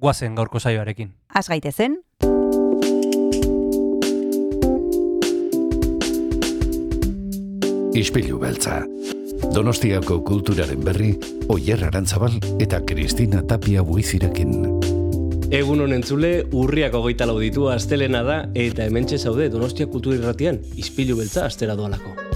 [0.00, 1.12] guazen gaurko saioarekin.
[1.34, 2.00] Az gaitezen,
[8.00, 8.84] Ispilu beltza.
[9.54, 11.10] Donostiako kulturaren berri,
[11.50, 14.54] Oyer Arantzabal eta Kristina Tapia buizirekin.
[15.50, 20.62] Egun honen zule, urriak hogeita lau ditu astelena da eta hementxe zaude Donostia Kultura Irratian,
[20.78, 22.29] ispilu beltza astera doalako.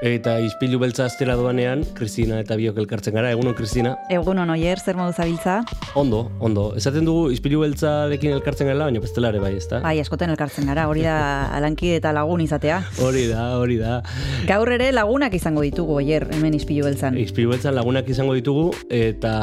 [0.00, 3.34] Eta ispilu beltza astera doanean, Kristina eta biok elkartzen gara.
[3.34, 3.90] Egunon, Kristina?
[4.08, 5.58] egunon oier, zer modu zabiltza?
[5.94, 6.70] Ondo, ondo.
[6.80, 9.82] Esaten dugu ispilu beltzarekin elkartzen gara, baina bestela ere bai, ezta?
[9.84, 11.16] Bai, askoten elkartzen gara, hori da
[11.58, 12.78] alankide eta lagun izatea.
[13.04, 13.98] Hori da, hori da.
[14.48, 17.20] Gaur ere lagunak izango ditugu oier, hemen ispilu beltzan.
[17.20, 19.34] Ispilu beltzan lagunak izango ditugu eta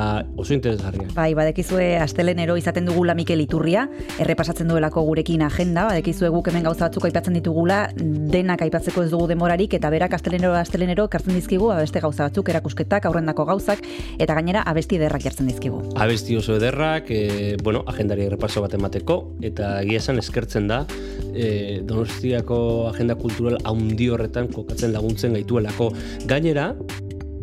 [0.41, 1.13] oso interesgarriak.
[1.13, 3.85] Bai, badekizue astelenero izaten dugula Mikel Iturria,
[4.17, 7.83] errepasatzen duelako gurekin agenda, badekizue guk hemen gauza batzuk aipatzen ditugula,
[8.33, 13.07] denak aipatzeko ez dugu demorarik, eta berak astelenero astelenero kartzen dizkigu abeste gauza batzuk, erakusketak,
[13.09, 13.83] aurrendako gauzak,
[14.17, 15.81] eta gainera abesti ederrak jartzen dizkigu.
[15.95, 20.83] Abesti oso ederrak, e, bueno, agendari errepaso bat emateko, eta egia esan eskertzen da,
[21.33, 22.59] e, Donostiako
[22.91, 25.91] agenda kultural haundi horretan kokatzen laguntzen gaituelako.
[26.29, 26.71] Gainera,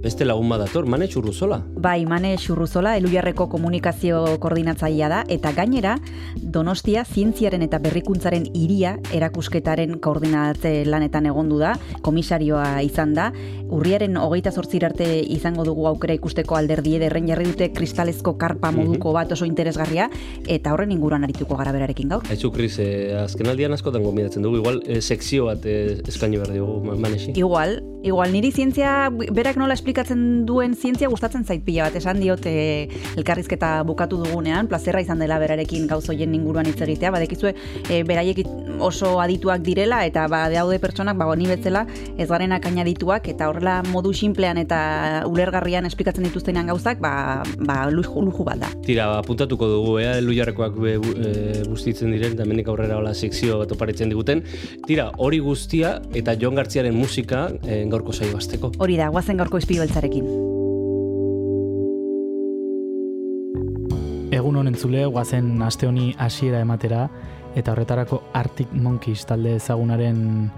[0.05, 1.63] beste lagun badator, Mane Txurruzola.
[1.81, 5.95] Bai, Mane Xurruzola, Elujarreko komunikazio koordinatzailea da, eta gainera,
[6.37, 11.73] Donostia zientziaren eta berrikuntzaren iria erakusketaren koordinatze lanetan egondu da,
[12.05, 13.31] komisarioa izan da,
[13.73, 19.15] urriaren hogeita zortzir arte izango dugu aukera ikusteko alderdi ederren jarri dute kristalezko karpa moduko
[19.17, 20.11] bat oso interesgarria,
[20.47, 22.29] eta horren inguruan arituko gara berarekin gaur.
[22.29, 26.81] Aizu, Kris, e, azken askotan gomidatzen dugu, igual e, sekzio bat e, eskaini behar dugu,
[26.85, 27.33] Ma- Manexi.
[27.41, 32.45] Igual, igual, niri zientzia, berak nola esplikatzen duen zientzia gustatzen zait pila bat, esan diot
[32.47, 37.55] e, elkarrizketa bukatu dugunean, plazerra izan dela berarekin gauz hoien inguruan hitz egitea, badekizue
[37.89, 38.53] e, beraiek it-
[38.85, 41.87] oso adituak direla, eta ba, daude pertsonak, ba, ni betzela,
[42.19, 48.21] ez garenak adituak, eta horrela modu sinplean eta ulergarrian esplikatzen dituztenean gauzak, ba, ba luju,
[48.21, 48.69] luju bat da.
[48.85, 53.15] Tira, ba, puntatuko dugu, ea, lujarrekoak be, bu- e, bustitzen diren, eta mendik aurrera hola
[53.15, 54.43] sekzio bat oparitzen diguten.
[54.87, 58.73] Tira, hori guztia eta Jon Gartziaren musika e, gaurko saio azteko.
[58.79, 60.29] Hori da, guazen gaurko izpilu beltzarekin.
[64.35, 67.07] Egun honen zule, guazen aste honi hasiera ematera,
[67.55, 70.51] eta horretarako Arctic Monkeys talde ezagunaren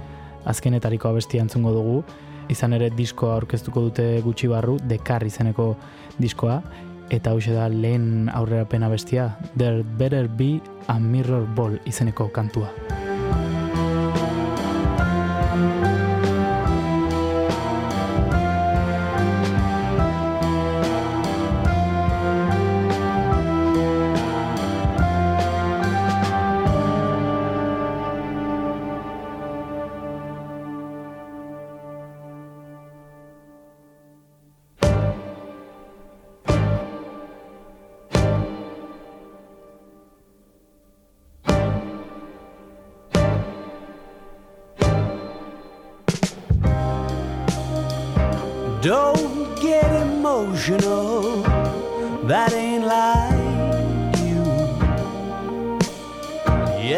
[0.49, 2.01] azkenetariko abestia entzungo dugu.
[2.49, 5.75] Izan ere diskoa aurkeztuko dute gutxi barru, Dekar izeneko
[6.19, 6.61] diskoa,
[7.11, 12.73] eta hau da lehen aurrerapen abestia, There Better Be a Mirror Ball izeneko kantua.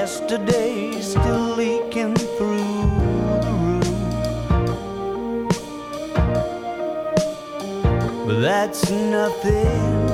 [0.09, 2.65] Yesterday's still leaking through
[3.45, 3.89] the roof.
[8.27, 10.08] But that's nothing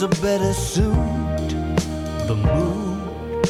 [0.00, 0.94] to better suit
[2.26, 3.46] the mood.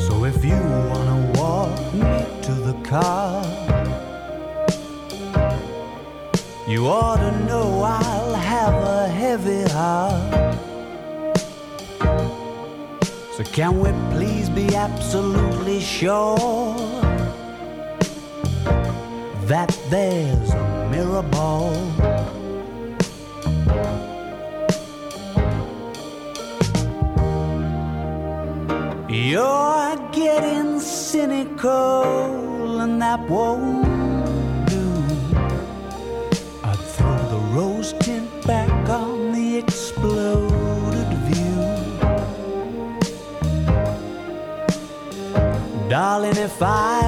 [0.00, 0.58] So if you
[0.90, 2.10] wanna walk me
[2.42, 3.44] to the car,
[6.66, 10.56] you ought to know I'll have a heavy heart.
[13.36, 16.74] So can we please be absolutely sure
[19.46, 20.69] that there's a
[29.30, 34.86] You're getting cynical, and that won't do.
[36.64, 41.62] I'd throw the rose tint back on the exploded view.
[45.88, 46.99] Darling, if I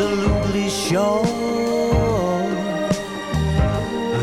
[0.00, 1.22] absolutely sure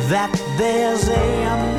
[0.09, 1.76] that there's a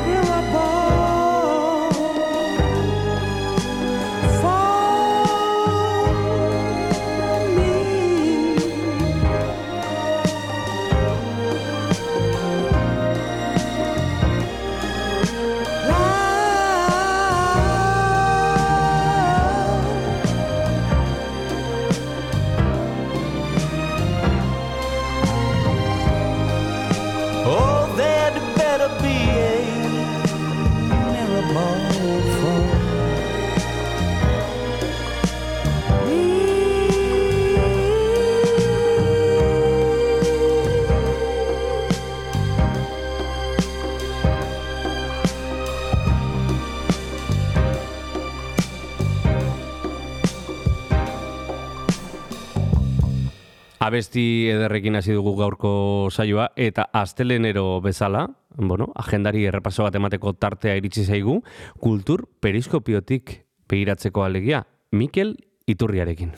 [53.89, 55.69] Abesti ederrekin hasi dugu gaurko
[56.13, 61.39] saioa eta astelenero bezala, bueno, agendari errepaso bat emateko tartea iritsi zaigu,
[61.81, 63.31] kultur periskopiotik
[63.69, 64.59] begiratzeko alegia,
[64.91, 65.31] Mikel
[65.65, 66.35] Iturriarekin.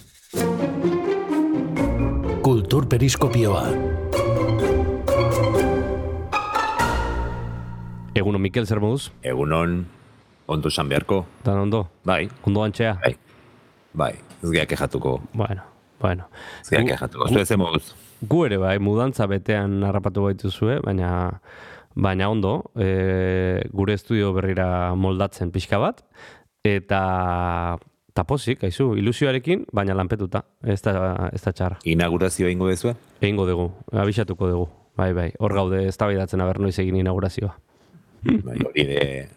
[2.42, 3.66] Kultur periskopioa.
[8.16, 9.10] Eguno Mikel zer moduz?
[9.28, 9.76] Egunon,
[10.48, 11.26] ondo esan beharko.
[11.44, 11.84] Dan ondo?
[12.08, 12.96] Bai, Ondo antxea?
[13.04, 13.18] bai,
[13.94, 15.68] bai, ez geha kejatuko, Bueno,
[16.02, 16.28] bueno.
[16.70, 17.28] Gu- kejatuko.
[17.30, 17.94] Zu ez emoduz.
[18.22, 21.42] Gu ere bai, mudantza betean harrapatu baituzue, baina
[21.96, 26.04] baina ondo, e, gure estudio berrira moldatzen pixka bat,
[26.64, 27.78] eta
[28.14, 31.80] tapozik, aizu, ilusioarekin, baina lanpetuta, ez da, ez da txarra.
[31.84, 32.94] Inaugurazioa ingo dezue?
[33.22, 34.70] Egingo dugu, abisatuko dugu,
[35.00, 36.08] bai, bai, hor gaude ez da
[36.44, 37.56] aber noiz egin inaugurazioa.
[38.24, 39.28] Bai, hori de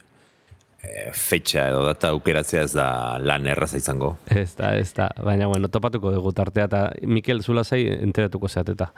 [1.14, 2.86] fetxa edo data aukeratzea ez da
[3.18, 4.14] lan erraza izango.
[4.30, 8.92] Ez da, ez da, baina bueno, topatuko dugu tartea, eta Mikel Zulazai enteratuko zeateta.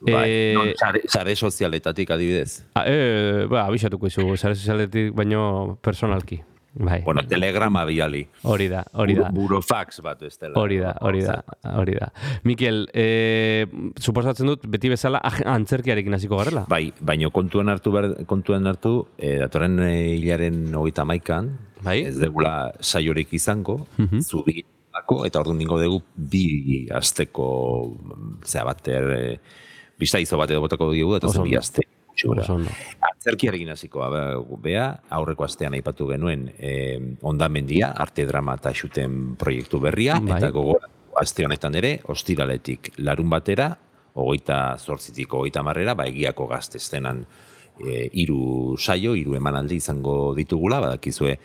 [0.00, 2.64] Bai, Eh, non, sare, sare sozialetatik adibidez.
[2.74, 6.42] a, e, ba, abisatuko izu, sare sozialetik baino personalki.
[6.78, 8.26] Bai, Bueno, telegrama biali.
[8.42, 9.30] hori da, hori da.
[9.30, 10.58] Buro- Burofax bat ez dela.
[10.60, 11.42] Hori da, hori da,
[11.72, 12.10] hori da.
[12.44, 13.64] Mikel, e,
[13.98, 16.66] suposatzen dut, beti bezala antzerkiarekin hasiko garela?
[16.68, 22.02] Bai, baino kontuan hartu behar, kontuan hartu, e, datorren e, hilaren hogeita maikan, Bai.
[22.10, 23.86] ez degula saiorik izango,
[24.22, 24.62] zubi
[24.96, 27.44] Ako, eta orduan ningo dugu bi asteko
[28.00, 29.40] mm, zera bater e,
[30.00, 31.82] bista izo bat edo botako dugu eta bi aste.
[32.24, 32.70] Ondo.
[33.10, 34.04] Antzerkiarekin hasiko
[34.62, 36.72] bea, aurreko astean aipatu genuen e,
[37.22, 40.38] ondamendia, arte drama eta xuten proiektu berria, Bai.
[40.38, 43.70] eta gogoratu aste honetan ere, ostiraletik larun batera,
[44.16, 47.24] hogeita zortzitik hogeita marrera, ba, egiako gaztestenan
[47.80, 51.36] e, iru saio, iru emanaldi izango ditugula, badakizue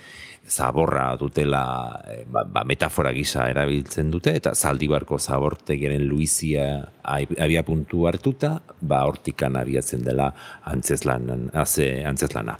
[0.47, 6.67] zaborra dutela e, ba, ba, metafora gisa erabiltzen dute, eta zaldibarko zabortegiaren Luizia
[7.03, 10.31] abia puntu hartuta, ba, hortikan abiatzen dela
[10.71, 12.57] antzeslan, haze, antzeslana.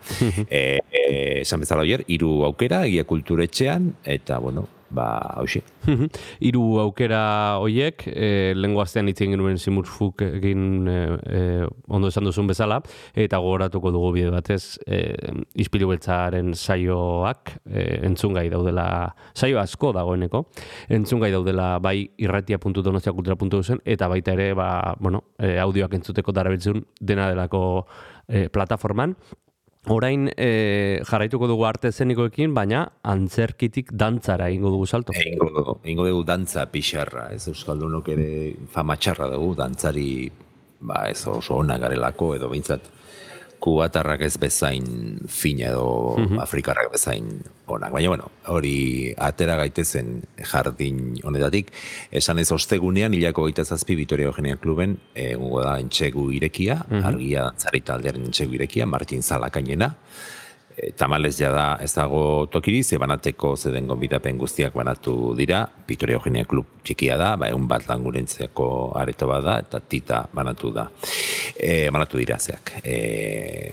[0.48, 5.08] e, e, esan bezala oier, hiru aukera, egia kulturetxean, eta, bueno, ba,
[5.40, 5.62] hausi.
[6.46, 7.22] Hiru aukera
[7.62, 11.42] hoiek, e, lengo astean hitz egin genuen Simurfuk egin e, e,
[11.90, 12.82] ondo esan duzun bezala,
[13.16, 15.02] eta gogoratuko dugu bide batez, e,
[15.64, 18.88] ispilu beltzaren saioak e, entzungai daudela,
[19.34, 20.46] saio asko dagoeneko,
[21.00, 27.64] entzungai daudela bai irratia.donostiakultura.eusen, eta baita ere, ba, bueno, e, audioak entzuteko darabiltzun dena delako
[28.28, 29.16] e, plataforman,
[29.90, 35.14] Orain e, jarraituko dugu arte zenikoekin, baina antzerkitik dantzara egingo dugu salto.
[35.18, 38.28] Egingo, dugu- egingo dugu dantza pixarra, ez Euskaldunok ere
[38.70, 40.30] fama txarra dugu, dantzari
[40.82, 42.86] ba, ez oso ona garelako, edo behintzat
[43.62, 44.86] kubatarrak ez bezain
[45.30, 47.28] fin edo afrikarrak bezain
[47.72, 47.94] onak.
[47.94, 51.72] Baina, bueno, hori atera gaitezen jardin honetatik.
[52.12, 57.96] Esan ez ostegunean, hilako gaita zazpi Vitoria Eugenia Kluben, egungo da entxegu irekia, argia zarita
[57.96, 59.94] aldearen entxegu irekia, Martin Zalakainena.
[60.78, 66.16] E, tamalez ja da ez dago tokiri, ze banateko zeden gonbidapen guztiak banatu dira, Vitoria
[66.20, 68.68] Eugenia Klub txikia da, ba, egun bat langurentzeko
[69.00, 70.88] areto bat da, eta tita banatu da.
[71.56, 72.74] E, banatu dira zeak.
[72.84, 73.72] E,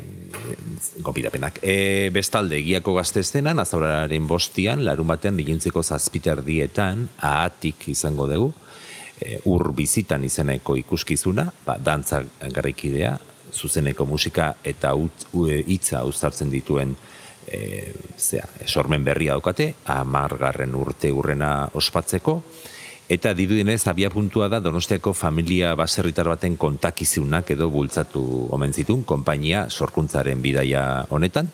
[1.05, 1.61] gonbidapenak.
[1.63, 8.53] E, bestalde, egiako gazte estenan, azauraren bostian, larun batean, digintzeko zazpiterdietan, ahatik izango dugu,
[9.21, 13.17] e, ur bizitan izeneko ikuskizuna, ba, dantza garrikidea,
[13.53, 15.09] zuzeneko musika eta u-
[15.67, 16.97] hitza uztartzen dituen
[17.47, 22.43] e, zea, sormen berria daukate, amargarren urte urrena ospatzeko,
[23.09, 29.69] eta dirudienez abia puntua da Donostiako familia baserritar baten kontakizunak edo bultzatu omen zituen, konpainia
[29.71, 31.49] sorkuntzaren bidaia honetan,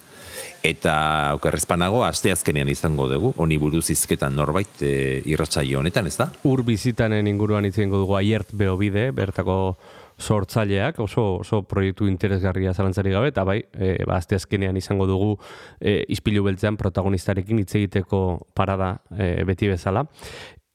[0.64, 6.30] eta okerrezpanago, aste azkenean izango dugu, honi buruz izketan norbait e, irratsaio honetan, ez da?
[6.48, 9.76] Ur bizitanen inguruan hitz egingo dugu aiert beobide, bertako
[10.18, 15.36] sortzaileak, oso, oso proiektu interesgarria zalantzari gabe, eta bai, e, ba, azkenean izango dugu
[15.80, 20.06] e, ispilu beltzean protagonistarekin hitz egiteko parada e, beti bezala.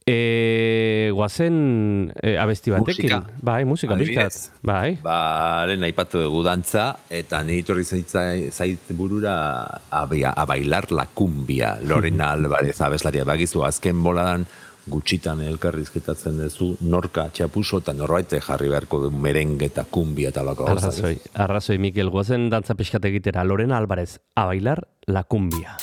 [0.10, 3.12] E, guazen e, abesti batekin.
[3.12, 3.42] Musika.
[3.46, 4.38] Bai, musika pixkat.
[4.66, 4.96] Bai.
[5.04, 9.36] Ba, lehen aipatu dugu dantza, eta nire itorri zaitza, zait burura
[9.94, 13.28] abia, a bailar la cumbia, Lorena Alvarez abeslaria.
[13.28, 14.48] Bagizu, azken boladan
[14.88, 20.78] gutxitan elkarrizketatzen duzu norka txapuso eta norbait jarri beharko du merengue eta kumbia eta gauzak.
[20.78, 23.44] Arrazoi, arrazoi, Mikel, guazen dantza pixkat egitera.
[23.44, 25.78] Lorena Álvarez, a bailar la cumbia.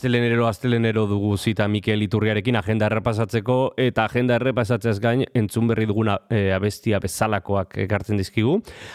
[0.00, 6.14] Astelenero, astelenero dugu zita Mikel Iturriarekin agenda errepasatzeko eta agenda errepasatzez gain entzun berri duguna
[6.32, 8.54] e, abestia bezalakoak ekartzen dizkigu.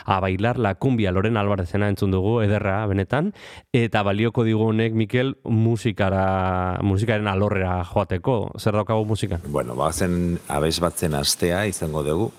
[0.09, 3.35] A bailar la cumbia Loren Alvarezena entzun dugu ederra benetan
[3.69, 8.55] eta balioko digu honek Mikel musikara musikaren alorrera joateko.
[8.57, 9.45] Zer daukagu musikan?
[9.45, 12.31] Bueno, bazen abes batzen astea izango dugu,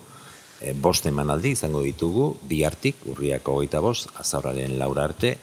[0.59, 5.37] e, bost emanaldi izango ditugu, bihartik, urriako hogeita bost, azauraren laura arte,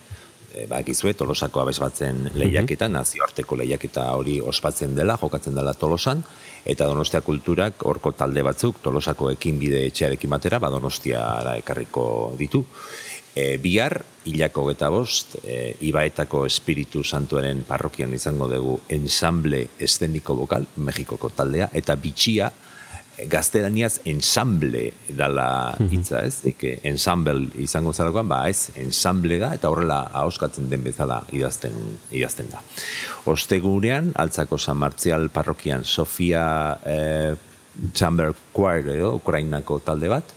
[0.53, 6.23] e, bakizue Tolosako abes batzen lehiaketa, nazioarteko lehiaketa hori ospatzen dela, jokatzen dela Tolosan,
[6.65, 12.05] eta Donostia Kulturak horko talde batzuk Tolosako ekinbide etxearekin batera, ba Donostiara ekarriko
[12.39, 12.63] ditu.
[13.33, 13.97] E, bihar,
[14.29, 21.71] hilako geta bost, e, Ibaetako Espiritu Santuaren parrokian izango dugu ensamble eszeniko vokal, Mexikoko taldea,
[21.73, 22.51] eta bitxia,
[23.29, 25.47] gaztelaniaz ensamble dala
[25.91, 31.21] hitza ez, eke ensamble izango zarakoan, ba ez, ensamble da, eta horrela ahoskatzen den bezala
[31.31, 31.77] idazten,
[32.11, 32.61] idazten da.
[33.29, 36.45] Ostegunean, altzako San Martzial parrokian Sofia
[36.85, 37.35] eh,
[37.93, 40.33] Chamber Choir edo, Ukrainako talde bat,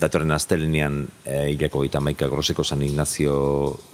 [0.00, 3.36] datorren astelenean e, hilako gita maika groseko San Ignacio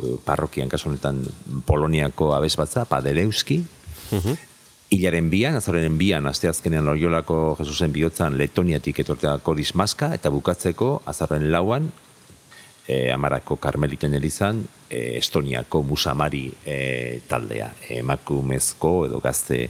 [0.03, 1.23] eh, parrokian kasu honetan
[1.67, 3.63] Poloniako abesbatza, Padereuski,
[4.93, 11.87] Hilaren bian, azorenen bian, asteazkenean Loiolako Jesusen bihotzan Letoniatik etorteako dismaska, eta bukatzeko azarren lauan,
[12.85, 16.77] e, Amarako Karmeliten elizan, e, Estoniako Musamari e,
[17.29, 17.71] taldea,
[18.03, 19.63] emakumezko edo gazte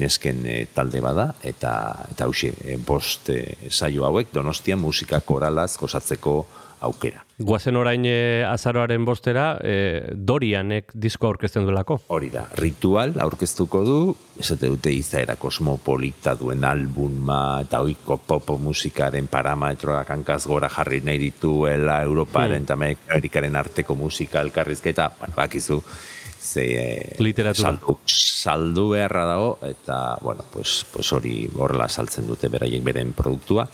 [0.00, 1.74] nesken e, talde bada, eta
[2.08, 6.38] eta hauxe, e, bost e, saio hauek, donostian musika koralaz gozatzeko
[6.82, 7.24] aukera.
[7.42, 11.98] Guazen orain e, azaroaren bostera, e, Dorianek disko aurkezten duelako.
[12.14, 13.98] Hori da, ritual aurkeztuko du,
[14.38, 21.20] esate dute izaera kosmopolita duen albuma eta oiko pop musikaren parametroak hankaz gora jarri nahi
[21.22, 25.82] dituela Europaren eta Amerikaren arteko musika elkarrizketa, bueno, bakizu,
[26.42, 27.70] ze eh, Literatura.
[27.70, 33.68] saldu, saldu beharra dago eta bueno, pues, pues hori horrela saltzen dute beraiek beren produktua.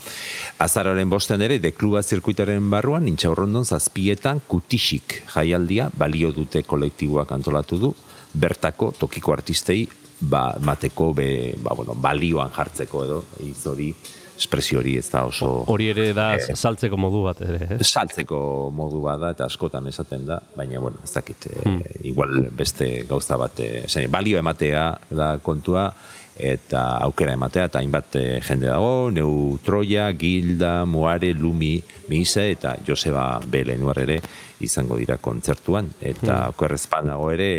[0.59, 7.95] Azaroren bostean ere, dekluba zirkuitaren barruan, intxaurrondon zazpietan kutisik jaialdia balio dute kolektiboak antolatu du,
[8.35, 9.87] bertako tokiko artistei
[10.21, 13.93] ba, mateko be, ba, bueno, balioan jartzeko edo, iz hori,
[14.39, 17.81] espresio hori ez da oso Hori ere da saltzeko modu bat ere, ez?
[17.89, 18.39] saltzeko
[18.75, 21.75] modu bada eta askotan esaten da, baina bueno, ez dakit, eh,
[22.09, 25.91] igual beste gauza bat, eh, esan, balio ematea da kontua,
[26.39, 31.77] eta aukera ematea, eta hainbat eh, jende dago, Neu Troia, Gilda, Moare, Lumi,
[32.09, 33.65] Mise, eta Joseba B.
[33.67, 34.21] Lenuar ere
[34.63, 37.31] izango dira kontzertuan, eta hmm.
[37.33, 37.51] ere,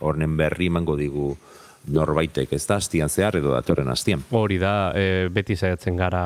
[0.00, 1.36] hornen berri emango digu
[1.92, 4.24] norbaitek, ez da, astian zehar edo datorren astian.
[4.30, 6.24] Hori da, e, beti saiatzen gara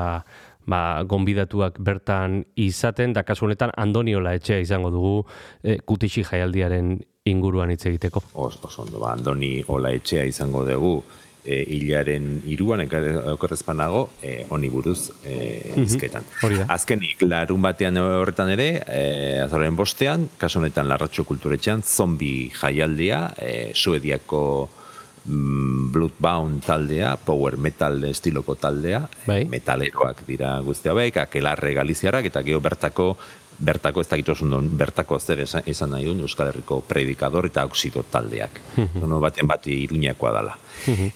[0.65, 5.17] ba, gonbidatuak bertan izaten, da kasu honetan Andoniola etxea izango dugu
[5.63, 6.95] e, kutixi jaialdiaren
[7.29, 8.23] inguruan hitz egiteko.
[8.33, 10.97] Os, oso ondo, ba, Andoni Ola etxea izango dugu,
[11.43, 12.83] e, hilaren iruan,
[13.33, 16.27] okorrezpanago, e, honi buruz e, izketan.
[16.43, 16.67] hori da.
[16.75, 19.03] Azkenik, larun batean horretan ere, e,
[19.43, 24.82] azaren bostean, kasu honetan larratxo kulturetxean, zombi jaialdia, e, suediako mm,
[25.25, 29.45] Bloodbound taldea, power metal estiloko taldea, Bai.
[29.47, 33.13] metaleroak dira guzti hauek, akelarre galiziarak, eta geho bertako
[33.63, 38.03] bertako ez dakit ondo, bertako zer esan, esan nahi duen Euskal Herriko predikador eta oxido
[38.03, 38.59] taldeak.
[39.01, 40.57] Ono baten bat iruñakoa dala.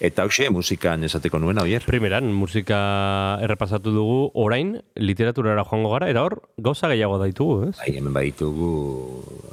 [0.00, 1.84] Eta hoxe, musikan esateko nuena, oier?
[1.86, 2.78] Primeran, musika
[3.44, 7.74] errepasatu dugu, orain, literaturara joango gara, era hor, gauza gehiago daitugu, ez?
[7.80, 8.70] Bai, hemen baditugu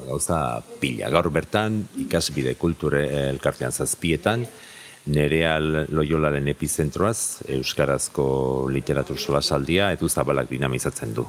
[0.07, 0.39] gauza
[0.79, 1.11] pila.
[1.11, 4.47] Gaur bertan, ikasbide kulture elkartean zazpietan,
[5.05, 8.25] nerea loiolaren epizentroaz, Euskarazko
[8.73, 11.27] literatur solasaldia, edu zabalak dinamizatzen du.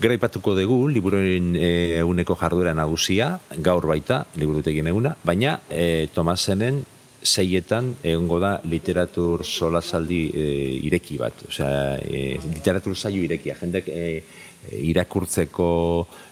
[0.00, 1.66] Gero aipatuko dugu, liburuaren e,
[2.00, 6.78] eguneko jarduera nagusia, gaur baita, liburutegien eguna, baina e, Tomasenen
[7.20, 10.46] seietan egongo da literatur solasaldi e,
[10.88, 11.44] ireki bat.
[11.50, 13.58] Osea, e, literatur saio irekia.
[13.60, 14.06] Jendek e,
[14.80, 15.68] irakurtzeko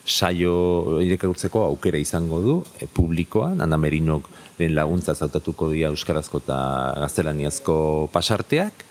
[0.08, 0.56] saio
[1.04, 6.58] irakurtzeko aukera izango du e, publikoan, Ana Merinok den laguntza zautatuko dira euskarazko eta
[7.04, 7.76] gaztelaniazko
[8.16, 8.87] pasarteak,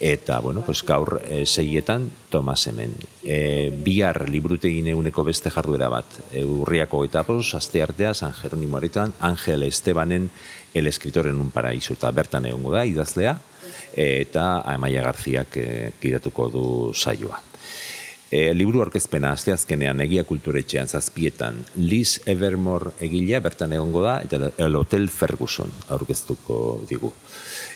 [0.00, 2.94] eta, bueno, pues gaur e, seietan Tomas hemen.
[3.22, 8.78] E, bihar librutegin eguneko beste jarduera bat, e, urriako eta pos, aste artea, San Jeronimo
[8.78, 10.30] aretan, Angel Estebanen
[10.72, 13.36] el escritor en un paraíso, eta bertan egongo da, idazlea,
[13.92, 15.68] eta Amaia Garziak e,
[16.00, 17.42] gidatuko du saioa.
[18.30, 24.78] E, liburu aurkezpena asteazkenean egia kulturetxean zazpietan Liz Evermore egilea bertan egongo da eta El
[24.78, 27.10] Hotel Ferguson aurkeztuko digu.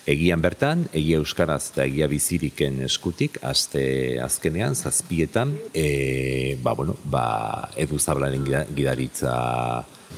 [0.05, 7.71] Egian bertan, egia euskaraz eta egia biziriken eskutik, aste azkenean, zazpietan, e, ba, bueno, ba,
[7.81, 9.33] edu zablaren gida- gidaritza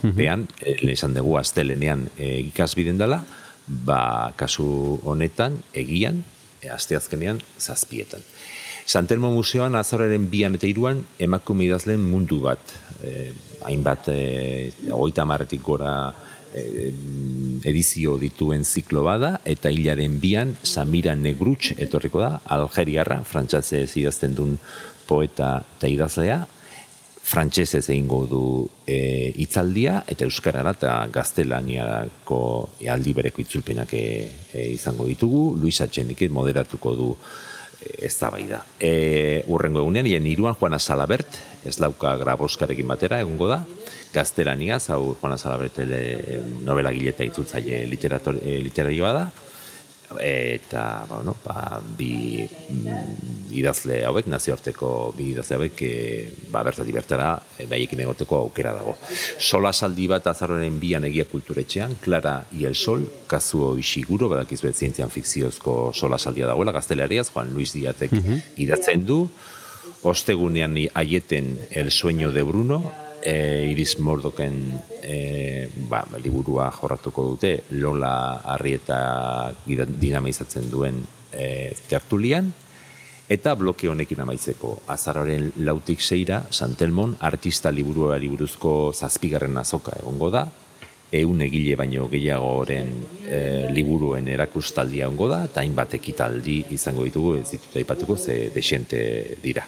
[0.02, 3.20] bean, e, esan dugu astelenean e, ikasbiden dela,
[3.66, 4.66] ba, kasu
[5.06, 6.24] honetan, egian,
[6.60, 8.26] e, aste azkenean, zazpietan.
[8.86, 12.74] Santelmo Museoan azoraren bian eta iruan emakume idazleen mundu bat.
[13.02, 13.32] Eh,
[13.66, 16.14] hainbat, eh, hogeita marretik gora
[16.56, 24.58] edizio dituen ziklo bada, eta hilaren bian Samira Negrutx etorriko da, Algeriarra, frantxatzez idazten duen
[25.06, 26.44] poeta eta idazlea,
[27.26, 28.42] frantsesez egingo du
[28.86, 32.38] e, hitzaldia eta euskarara eta gaztelaniarako
[32.78, 34.04] e, aldi bereko itzulpenak e,
[34.52, 35.48] e, izango ditugu.
[35.58, 37.10] Luis Atxenik moderatuko du
[37.82, 38.62] ez da bai da.
[38.78, 43.62] E, urrengo egunean, hien iruan Juana Salabert, ez lauka graboskarekin batera, egongo da,
[44.14, 46.00] gaztelaniaz, hau Juana Salabert ele,
[46.64, 49.26] novela gileta itzultzaile literator, e, literarioa da,
[50.22, 57.32] eta bueno, ba, bi mm, idazle hauek, nazioarteko bi idazle hauek, e, ba, bertatik bertara,
[57.58, 58.96] e, baiekin egoteko aukera dago.
[59.38, 65.10] Sola saldi bat azarroren bian egia kulturetxean, Clara y el Sol, Kazuo Ishiguro, badakizu zientzian
[65.10, 68.14] fikziozko sola saldia dagoela, gazteleriaz, Juan Luis Diatek
[68.56, 69.26] idatzen du,
[70.06, 72.92] ostegunean aieten El sueño de Bruno,
[73.22, 82.52] e, Iris Mordoken e, ba, liburua jorratuko dute Lola Arrieta dinamizatzen duen e, tertulian,
[83.28, 90.46] eta bloke honekin amaitzeko azararen lautik seira, Santelmon artista liburuari buruzko zazpigarren azoka egongo da,
[91.12, 92.90] eun egile baino gehiagoren
[93.22, 93.38] e,
[93.72, 99.00] liburuen erakustaldia ongo da, eta hainbat ekitaldi izango ditugu, ez ditut aipatuko, ze desente
[99.42, 99.66] dira.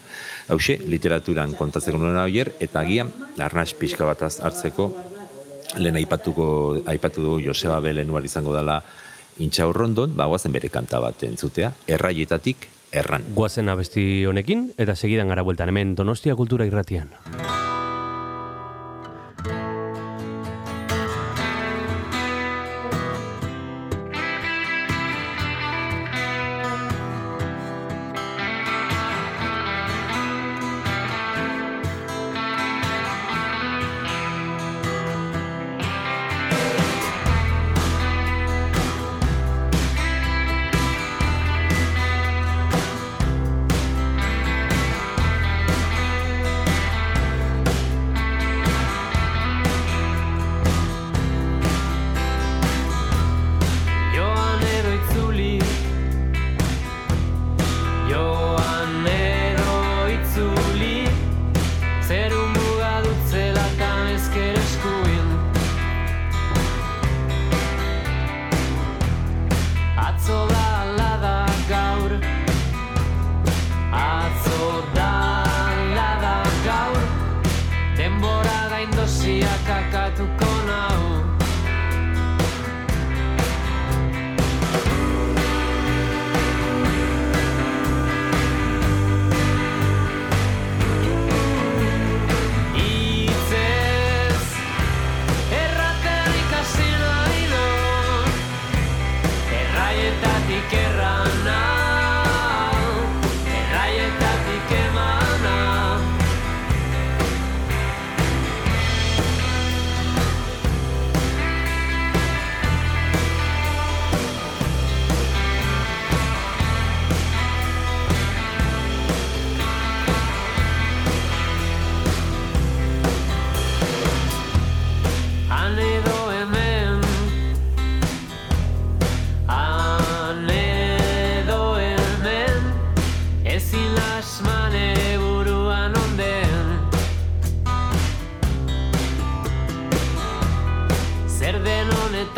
[0.48, 4.88] Hauxe, literaturan kontatzeko nuen oier, eta agian, arnaz pixka bat hartzeko,
[5.78, 6.48] lehen aipatuko,
[6.88, 8.80] aipatu dugu Joseba Belenuar izango dela
[9.38, 13.28] intxaurrondon, ba, guazen bere kanta bat entzutea, erraietatik erran.
[13.36, 17.12] Guazen abesti honekin, eta segidan gara bueltan hemen Donostia Kultura Irratian.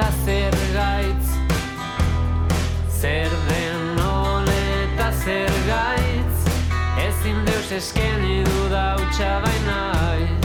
[0.01, 1.29] Honeta zer gaitz?
[3.01, 6.45] Zer den honeta zer gaitz?
[7.07, 10.40] Ezin deus eskeni duda utxa bainaiz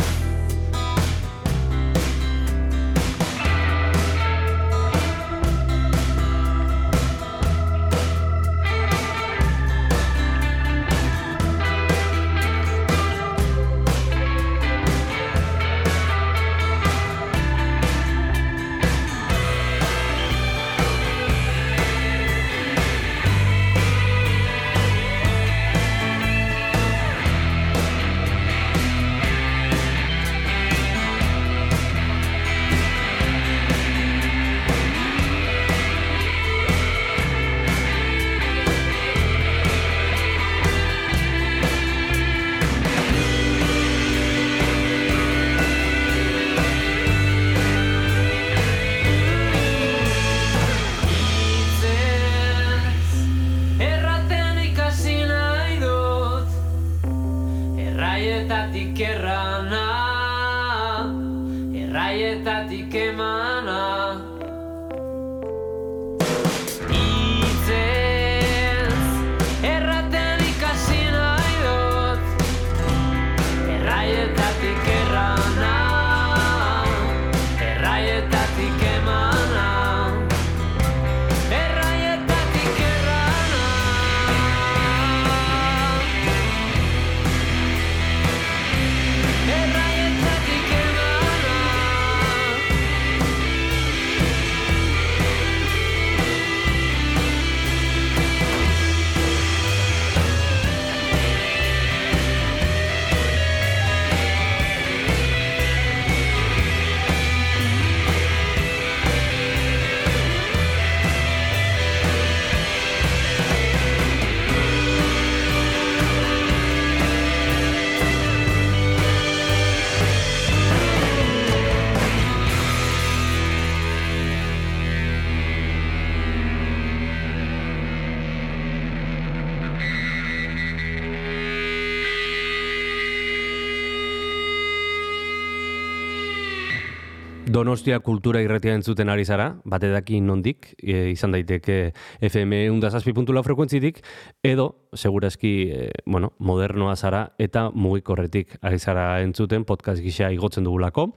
[137.66, 141.96] Donostia kultura irratia entzuten ari zara, batedaki nondik, e, izan daiteke
[142.28, 144.04] FM undazazpi puntula frekuentzitik,
[144.46, 151.08] edo, segurazki, e, bueno, modernoa zara eta mugikorretik ari zara entzuten podcast gisa igotzen dugulako.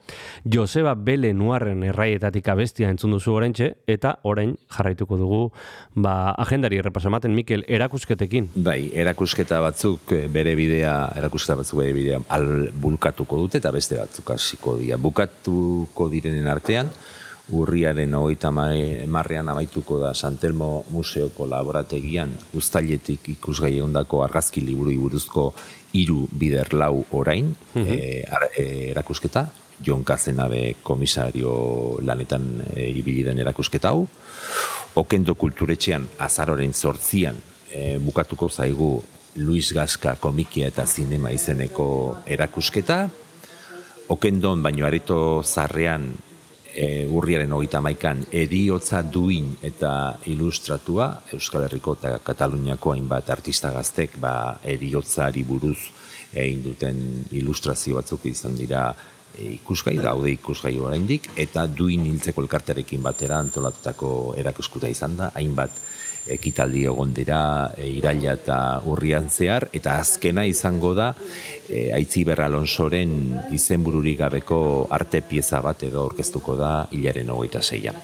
[0.48, 5.42] Joseba Bele Nuarren erraietatik abestia entzun duzu orentxe, eta orain jarraituko dugu
[5.94, 8.48] ba, agendari errepaso ematen, Mikel, erakusketekin.
[8.56, 14.00] Bai, erakusketa batzuk eh, bere bidea, erakusketa batzuk bere bidea al bulkatuko dute eta beste
[14.00, 14.96] batzuk hasiko dira.
[14.96, 16.08] Bukatuko
[16.38, 16.90] direnen artean,
[17.50, 18.68] urriaren hogeita ma-
[19.08, 25.54] marrean amaituko da Santelmo Museoko laborategian uztailetik ikusgai ondako argazki liburu buruzko
[25.96, 29.46] hiru bider lau orain eh, ar- eh, erakusketa,
[29.80, 34.08] Jon Kazenabe komisario lanetan e, ibili den erakusketa hau.
[34.98, 37.36] Okendo kulturetxean azaroren sortzian
[37.70, 39.02] e, bukatuko zaigu
[39.36, 43.08] Luis Gaska komikia eta zinema izeneko erakusketa.
[44.08, 46.10] Okendon baino areto zarrean
[46.78, 49.90] e, urriaren hogeita maikan eriotza duin eta
[50.30, 55.78] ilustratua Euskal Herriko eta Kataluniako hainbat artista gaztek ba, eriotzari buruz
[56.32, 57.00] egin duten
[57.40, 58.84] ilustrazio batzuk izan dira
[59.34, 65.82] e, ikusgai, daude ikusgai oraindik eta duin hiltzeko elkartearekin batera antolatutako erakuskuta izan da, hainbat
[66.34, 67.40] ekitaldi egon dira
[67.76, 71.12] e, iraila eta urrian zehar, eta azkena izango da
[71.68, 73.16] e, Aitziber Alonsoren
[73.54, 74.60] izenbururik gabeko
[74.90, 77.98] arte pieza bat edo orkestuko da hilaren hogeita zeian.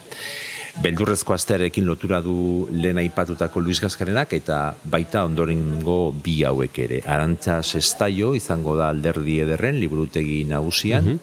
[0.83, 6.99] Beldurrezko astearekin lotura du lehen aipatutako Luis Gaskarenak eta baita ondorengo bi hauek ere.
[7.07, 11.21] Arantza Sestaio izango da alderdi ederren liburutegi nagusian,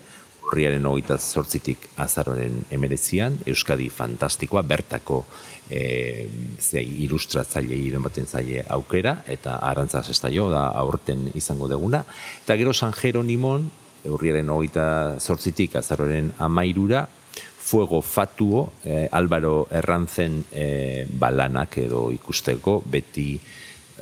[0.52, 5.24] urriaren hogeita zortzitik azaroren emeretzian, Euskadi Fantastikoa, bertako
[5.70, 6.28] e,
[6.60, 12.04] ze ilustratzaile baten zaile aukera, eta Arantza Sestaio da aurten izango deguna.
[12.44, 13.70] Eta gero San Jeronimon,
[14.06, 17.08] urriaren hogeita zortzitik azaroren amairura,
[17.62, 23.40] Fuego Fatuo, eh, Álvaro Errantzen eh, balanak edo ikusteko, beti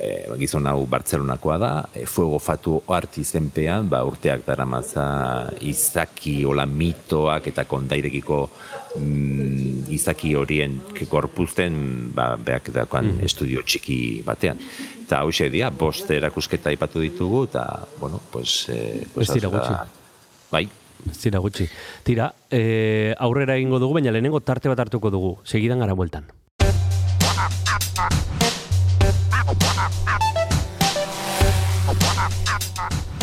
[0.00, 5.04] eh, gizon hau Bartzelonakoa da, eh, Fuego Fatuo art izenpean, ba, urteak daramatza
[5.60, 8.40] izaki, hola mitoak eta kondairekiko
[8.96, 14.60] mm, izaki horien korpuzten, ba, beak dakoan estudio txiki batean.
[15.04, 18.68] Eta hau dia, bost erakusketa aipatu ditugu, eta, bueno, pues...
[18.68, 19.74] Eh, pues Ez dira gutxi.
[20.50, 20.68] Bai,
[21.08, 21.66] Ez dira gutxi.
[22.04, 25.38] Tira, e, aurrera egingo dugu, baina lehenengo tarte bat hartuko dugu.
[25.44, 26.28] Segidan gara bueltan.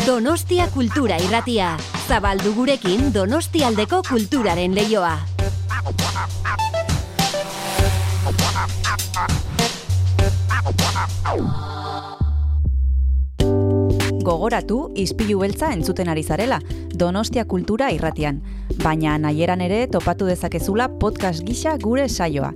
[0.08, 1.76] Donostia Kultura Irratia.
[2.08, 5.18] Zabaldu gurekin Donostialdeko kulturaren leioa.
[14.24, 16.62] Gogoratu, ispilu beltza entzuten ari zarela,
[16.96, 18.40] Donostia Kultura irratian.
[18.80, 22.54] Baina nahieran ere topatu dezakezula podcast gisa gure saioa.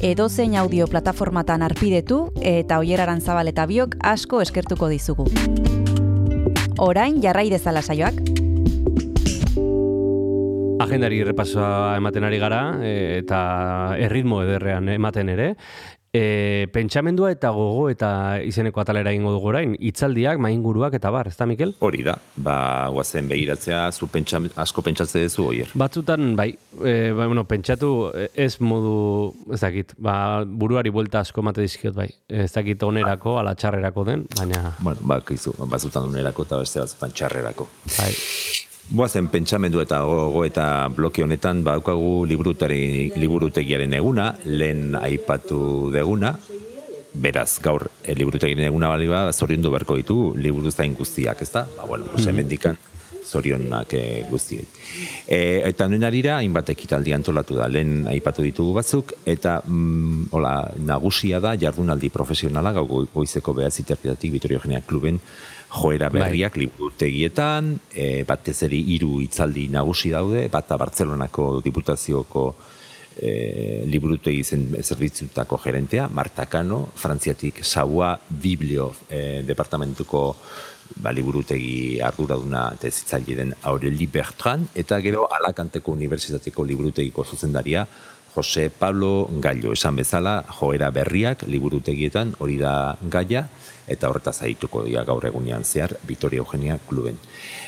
[0.00, 5.28] Edozein audio plataformatan arpidetu eta oieraran zabal eta biok asko eskertuko dizugu.
[6.82, 8.16] Orain jarrai dezala saioak.
[10.82, 15.52] Agendari errepasoa ematen ari gara, e, eta erritmo ederrean ematen ere.
[16.14, 21.34] E, pentsamendua eta gogo eta izeneko atalera egingo dugu orain, hitzaldiak, mainguruak eta bar, ez
[21.34, 21.72] da, Mikel?
[21.82, 25.72] Hori da, ba, guazen begiratzea, zu pentsa, asko pentsatze duzu oier.
[25.74, 28.94] Batzutan, bai, e, ba, bueno, pentsatu e, ez modu,
[29.56, 32.06] ez dakit, ba, buruari buelta asko emate dizkiot, bai.
[32.28, 37.10] Ez dakit onerako, ala txarrerako den, baina, Bueno, ba, kizu, batzutan unerako eta beste batzutan
[37.10, 37.68] txarrerako.
[37.98, 38.14] bai.
[38.90, 46.34] Boazen pentsamendu eta gogo eta bloke honetan badaukagu liburutari, liburutegiaren eguna, lehen aipatu deguna,
[47.14, 51.64] beraz, gaur, e, liburutegiaren eguna bali ba, zoriondu beharko ditu liburuzain guztiak, ez da?
[51.78, 52.76] Ba, bueno, pues, hemendikan
[53.24, 54.66] zorionak e, guztiei.
[55.26, 60.54] E, eta nuen arira, hainbat ekitaldi antolatu da, lehen aipatu ditugu batzuk, eta mm, hola,
[60.76, 65.22] nagusia da jardunaldi profesionala, gau go- goizeko behatzi terpitatik Vitorio Eugenia Kluben
[65.74, 72.44] joera berriak liburutegietan, e, batez ere hiru hitzaldi nagusi daude, bata Bartzelonako diputazioko
[73.16, 80.24] e, liburutegi zen zerbitzutako gerentea, Marta Cano, Frantziatik Saua Biblio e, departamentuko
[80.96, 87.86] ba, liburutegi arduraduna eta ezitzaile den Aureli Bertrand, eta gero Alakanteko Unibertsitateko liburutegiko zuzendaria
[88.34, 93.46] Jose Pablo Gallo, esan bezala, joera berriak liburutegietan hori da gaia,
[93.88, 97.18] eta horretaz aituko dira gaur egunean zehar Vitoria Eugenia Kluben.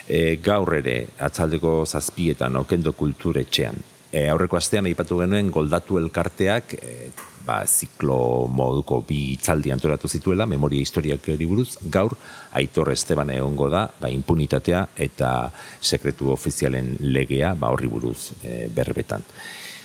[0.08, 3.82] E, gaur ere, atzaldeko zazpietan, okendo kulturetxean.
[4.12, 7.10] E, aurreko astean aipatu genuen goldatu elkarteak e,
[7.46, 12.16] ba, ziklo moduko bi itzaldi antolatu zituela, memoria historiak buruz, gaur,
[12.52, 19.22] Aitor Esteban egongo da, ba, impunitatea eta sekretu ofizialen legea, ba, horri buruz e, berbetan.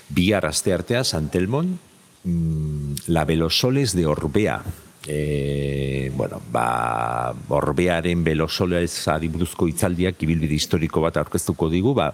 [0.10, 1.78] Bihar aste artea, Santelmon,
[2.24, 4.62] mm, la Belosoles de Orbea,
[5.08, 12.12] e, bueno, ba, orbearen belosolez adiburuzko itzaldiak ibilbide historiko bat aurkeztuko digu, ba,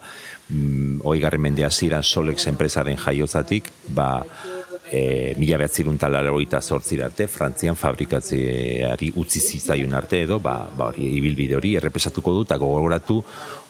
[0.49, 4.23] mm, oigarren mendea ziren Solex enpresaren jaiozatik, ba,
[4.91, 6.61] e, mila behatzirun talarroita
[7.03, 12.57] arte, Frantzian fabrikatzeari utzi zitzaion arte edo, ba, ba hori, ibilbide hori errepesatuko du, eta
[12.57, 13.23] gogoratu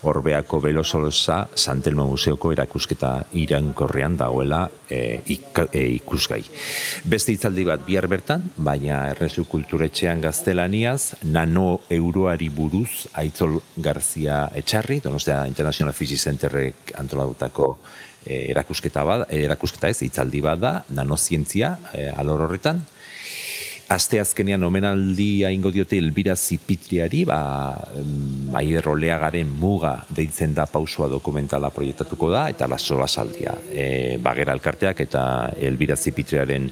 [0.08, 6.44] Orbeako Belosolosa Santelmo Museoko erakusketa irankorrean dagoela e, ik, e, ikusgai.
[7.04, 15.02] Beste hitzaldi bat bihar bertan, baina errezu kulturetxean gaztelaniaz, nano euroari buruz Aitzol Garzia Etxarri,
[15.02, 17.78] Donostia International Physics Centerrek antolatutako
[18.52, 22.84] erakusketa bat, e, erakusketa ez, hitzaldi bat da, nanozientzia e, alor horretan.
[23.88, 27.40] Aste azkenean omenaldia ingo diote Elbira Zipitriari, ba,
[27.96, 33.56] em, Aider Oleagaren muga deitzen da pausua dokumentala proiektatuko da, eta laso basaldia.
[33.72, 35.24] E, bagera elkarteak eta
[35.56, 36.68] Elbira Zipitriaren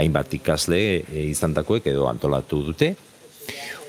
[0.00, 2.94] hainbat ikasle e, izandakoek edo antolatu dute.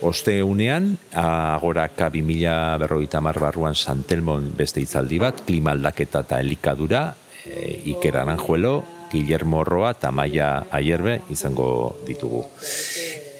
[0.05, 7.07] Osteunean, agoraka 2000 berroita mar barruan Santelmon beste itzaldi bat, klima aldaketa eta elikadura,
[7.45, 12.43] e, Iker Aranjuelo, Guillermo Roa eta Maia Aierbe izango ditugu.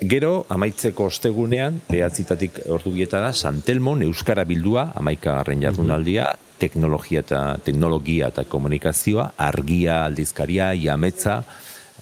[0.06, 8.28] Gero, amaitzeko ostegunean, behatzitatik ordu da, Santelmon, Euskara Bildua, amaika garren jardunaldia, teknologia eta teknologia
[8.28, 11.44] eta komunikazioa, argia aldizkaria, iametza,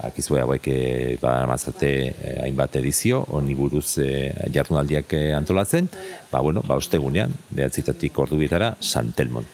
[0.02, 5.90] akizue hauek e, ba, mazate e, hainbat edizio, honi buruz e, jardunaldiak e, antolatzen,
[6.32, 9.46] ba, bueno, ba, ostegunean, behatzitatik ordu bietara, Santelmon.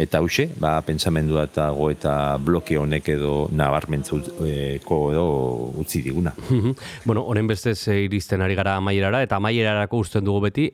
[0.00, 5.26] Eta hause, ba, pentsamendua eta go eta bloke honek edo nabarmentzeko edo
[5.84, 6.32] utzi diguna.
[7.04, 10.72] bueno, honen bestez iristen ari gara amaierara, eta amaierarako usten dugu beti,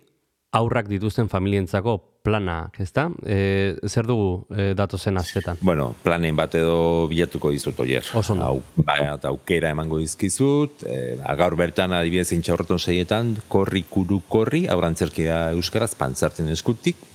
[0.53, 3.07] aurrak dituzten familientzako plana, ezta?
[3.25, 5.61] E, zer dugu e, datozen astetan?
[5.63, 8.05] Bueno, planen bat edo bilatuko dizut oier.
[8.19, 8.49] Oso ondo.
[8.49, 14.67] Au, ba, eta aukera emango dizkizut, e, gaur bertan adibidez intxaurreton seietan, korri kuru korri,
[14.69, 17.07] aurantzerkia euskaraz, pantzarten eskutik,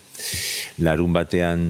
[0.79, 1.63] Larun batean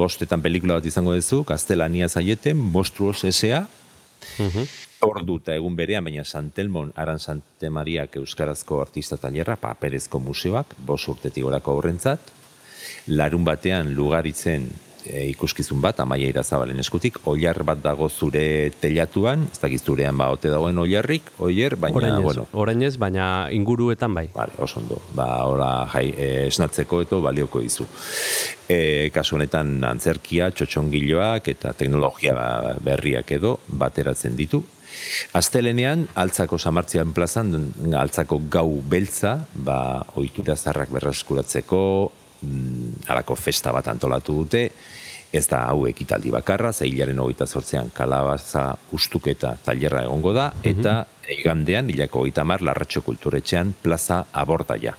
[0.00, 3.66] bostetan pelikula bat izango duzu, Gaztelania zaieten, Monstruos S.A.
[5.00, 11.00] Ordu eta egun berean, baina Santelmon, Aran Sante Mariak Euskarazko Artista Talerra, paperezko museoak, bos
[11.08, 12.32] urtetik orako horrentzat.
[13.08, 14.66] Larun batean lugaritzen
[15.06, 18.42] e, ikuskizun bat, amaia irazabalen eskutik, oiar bat dago zure
[18.80, 24.18] telatuan, ez dakiz zurean ba, ote dagoen oiarrik, oier, baina, Orainez, bueno, orainez, baina inguruetan
[24.18, 24.26] bai.
[24.34, 25.00] Vale, oso ondo.
[25.16, 27.88] Ba, ora, jai, e, esnatzeko eto balioko dizu.
[28.68, 32.36] E, kasu honetan antzerkia, txotxongiloak eta teknologia
[32.84, 34.60] berriak edo bateratzen ditu.
[35.36, 37.54] Astelenean, altzako samartzian plazan,
[37.96, 41.82] altzako gau beltza, ba, ohitura zarrak berreskuratzeko,
[42.42, 44.64] mm, halako festa bat antolatu dute,
[45.32, 51.90] ez da hau ekitaldi bakarra, zeilaren hogeita zortzean kalabaza ustuketa tailerra egongo da, eta igandean,
[51.92, 54.96] hilako hogeita mar, larratxo kulturetxean plaza abordaia.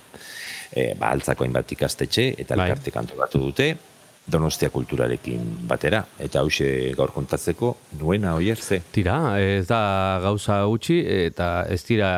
[0.72, 2.70] E, ba, altzako hainbat ikastetxe, eta Bai.
[2.70, 3.74] elkartek antolatu dute,
[4.22, 8.78] Donostia kulturarekin batera, eta hause gaur kontatzeko, nuena oier ze.
[8.94, 12.10] Tira, ez da gauza gutxi eta ez dira,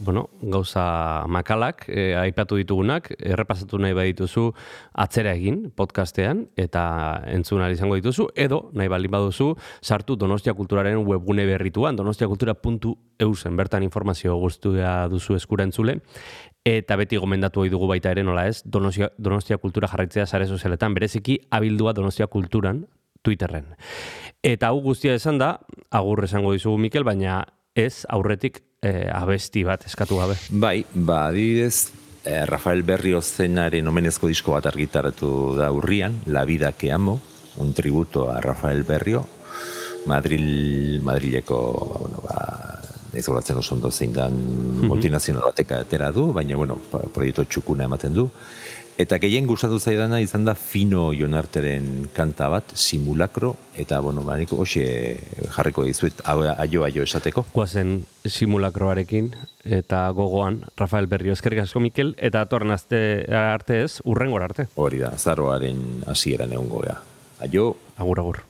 [0.00, 4.46] bueno, gauza makalak, e, aipatu ditugunak, errepasatu nahi badituzu
[5.04, 6.86] atzera egin podcastean eta
[7.28, 9.52] entzun izango dituzu, edo nahi baldin baduzu
[9.82, 16.00] sartu Donostia Kulturaren webgune berrituan, donostiakultura.eusen, bertan informazio guztua duzu eskura entzule,
[16.64, 20.94] Eta beti gomendatu ohi dugu baita ere nola ez, Donostia, Donostia Kultura jarraitzea sare sozialetan,
[20.96, 22.86] bereziki abildua Donostia Kulturan
[23.20, 23.66] Twitterren.
[24.44, 25.58] Eta hau guztia esan da,
[25.92, 27.42] agur esango dizugu Mikel, baina
[27.76, 30.38] ez aurretik eh, abesti bat eskatu gabe.
[30.48, 31.92] Bai, ba, adibidez,
[32.24, 37.20] eh, Rafael Berrio zenaren omenezko disko bat argitaratu da urrian, La vida que amo,
[37.56, 39.26] un tributo a Rafael Berrio,
[40.06, 41.60] Madril, Madrileko,
[42.00, 42.80] bueno, ba,
[43.16, 44.36] ez goratzen oso ondo zein dan
[44.88, 46.78] multinazional batek atera du, baina, bueno,
[47.14, 48.28] proiektu txukuna ematen du.
[48.94, 54.52] Eta gehien gustatu zaidana izan da Fino Jonarteren kanta bat, simulakro, eta, bueno, ba, nik
[54.54, 54.84] hoxe
[55.56, 57.42] jarriko dizuet, aio aio esateko.
[57.56, 59.32] Guazen simulakroarekin
[59.64, 64.68] eta gogoan Rafael Berrio eskerrik asko Mikel eta atorren aste arte ez, urrengor arte.
[64.78, 67.00] Hori da, zaroaren hasieran egongo gea.
[67.42, 68.44] Aio, Agur agur.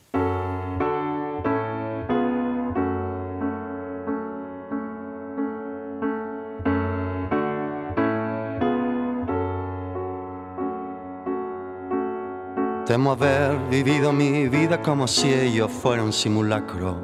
[12.94, 16.94] Temo haber vivido mi vida como si ello fuera un simulacro.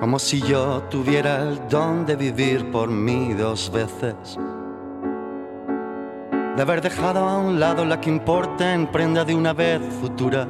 [0.00, 4.36] como si yo tuviera el don de vivir por mí dos veces.
[6.56, 10.48] De haber dejado a un lado la que importa en prenda de una vez futura.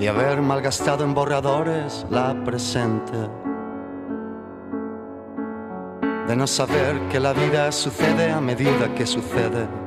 [0.00, 3.28] Y haber malgastado en borradores la presente.
[6.26, 9.84] De no saber que la vida sucede a medida que sucede.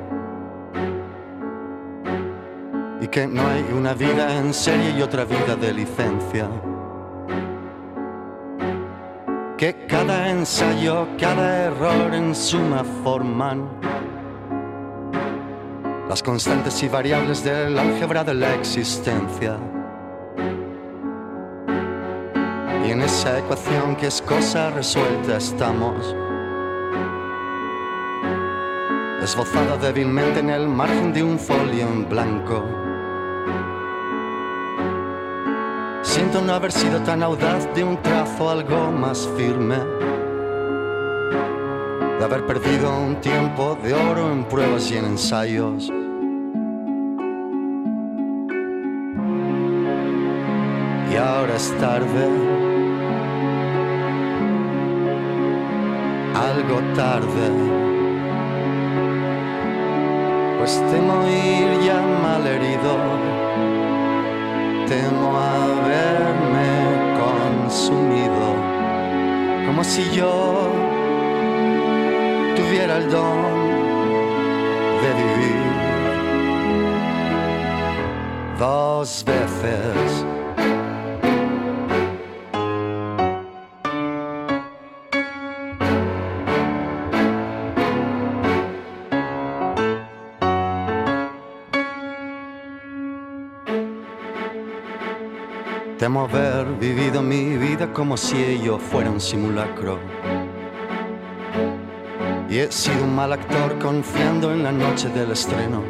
[3.12, 6.48] Que no hay una vida en serie y otra vida de licencia.
[9.58, 13.68] Que cada ensayo, cada error en suma forman
[16.08, 19.58] las constantes y variables del álgebra de la existencia.
[22.86, 26.16] Y en esa ecuación que es cosa resuelta estamos.
[29.24, 32.87] Esbozada débilmente en el margen de un folio en blanco.
[36.08, 39.76] Siento no haber sido tan audaz de un trazo algo más firme.
[42.18, 45.92] De haber perdido un tiempo de oro en pruebas y en ensayos.
[51.12, 52.26] Y ahora es tarde.
[56.36, 57.48] Algo tarde.
[60.58, 63.77] Pues temo ir ya malherido
[64.88, 66.70] temo haberme
[67.20, 68.56] consumido,
[69.66, 70.70] como si yo
[72.56, 73.42] tuviera el don
[75.02, 75.68] de vivir
[78.58, 80.37] dos veces.
[96.08, 100.00] Temo haber vivido mi vida como si ello fuera un simulacro.
[102.50, 105.84] Y he sido un mal actor confiando en la noche del estreno.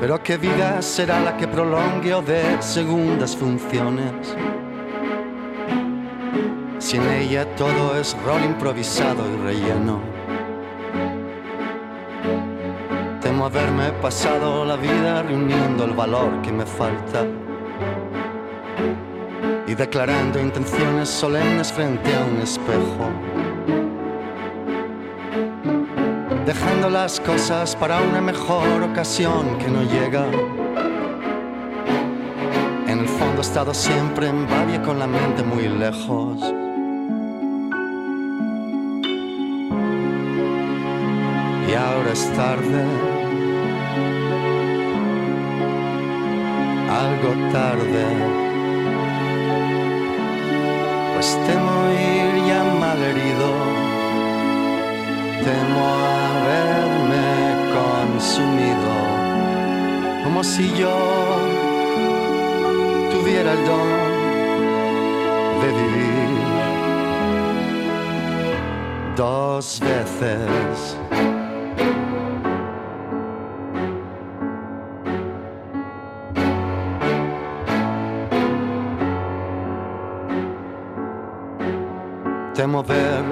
[0.00, 4.34] Pero qué vida será la que prolongue o dé segundas funciones.
[6.80, 10.13] Si en ella todo es rol improvisado y relleno.
[13.44, 17.26] Haberme pasado la vida reuniendo el valor que me falta
[19.66, 23.10] y declarando intenciones solemnes frente a un espejo.
[26.46, 30.24] Dejando las cosas para una mejor ocasión que no llega.
[32.86, 36.40] En el fondo he estado siempre en Babia con la mente muy lejos.
[41.68, 43.23] Y ahora es tarde.
[47.04, 48.04] Algo tarde.
[51.14, 53.50] Pues temo ir ya malherido,
[55.46, 55.82] temo
[56.28, 57.28] haberme
[57.78, 58.92] consumido,
[60.24, 60.96] como si yo
[63.12, 63.90] tuviera el don
[65.60, 66.30] de vivir
[69.16, 71.03] dos veces.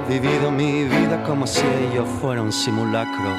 [0.09, 3.37] Vivido mi vida como si ello fuera un simulacro.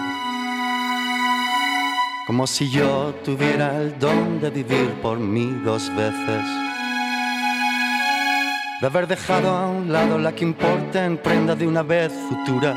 [2.26, 6.46] Como si yo tuviera el don de vivir por mí dos veces.
[8.82, 12.74] De haber dejado a un lado la que importa en prenda de una vez futura.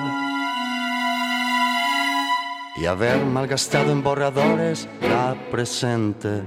[2.77, 6.43] Y haber malgastado en borradores la presente.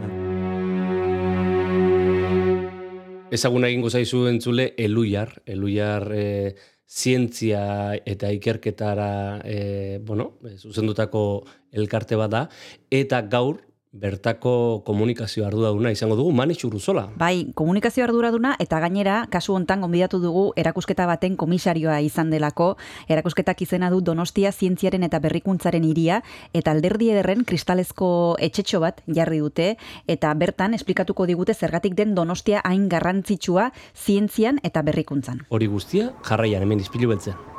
[3.31, 6.55] Ezaguna egingo zaizu entzule Eluiar, Eluiar e,
[6.89, 11.23] zientzia eta ikerketara e, bueno, e, zuzendutako
[11.71, 12.43] elkarte bat da,
[12.89, 13.61] eta gaur
[13.91, 17.07] bertako komunikazio arduraduna izango dugu Manix Urruzola.
[17.17, 22.75] Bai, komunikazio arduraduna eta gainera kasu hontan gonbidatu dugu erakusketa baten komisarioa izan delako.
[23.09, 26.21] Erakusketak izena du Donostia zientziaren eta berrikuntzaren hiria
[26.53, 29.75] eta alderdi ederren kristalezko etxetxo bat jarri dute
[30.07, 35.47] eta bertan esplikatuko digute zergatik den Donostia hain garrantzitsua zientzian eta berrikuntzan.
[35.49, 37.58] Hori guztia jarraian hemen izpilu beltzen.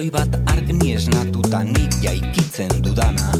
[0.00, 3.34] Bada morroi bat argni esnatuta nik jaikitzen dudana.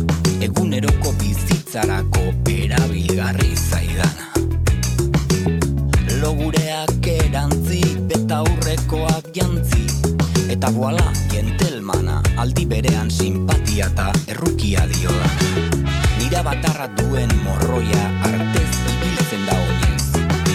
[0.45, 2.21] Eguneroko bizitzarako
[2.53, 4.27] erabilgarri zaidana.
[6.21, 7.81] Logureak erantzi
[8.11, 9.87] beta aurrekoak jantzi.
[10.53, 15.31] Eta boala, jentelmana, aldi berean simpatia eta errukia dio da
[16.19, 20.05] Nira batarra duen morroia artez ibiltzen da oinez.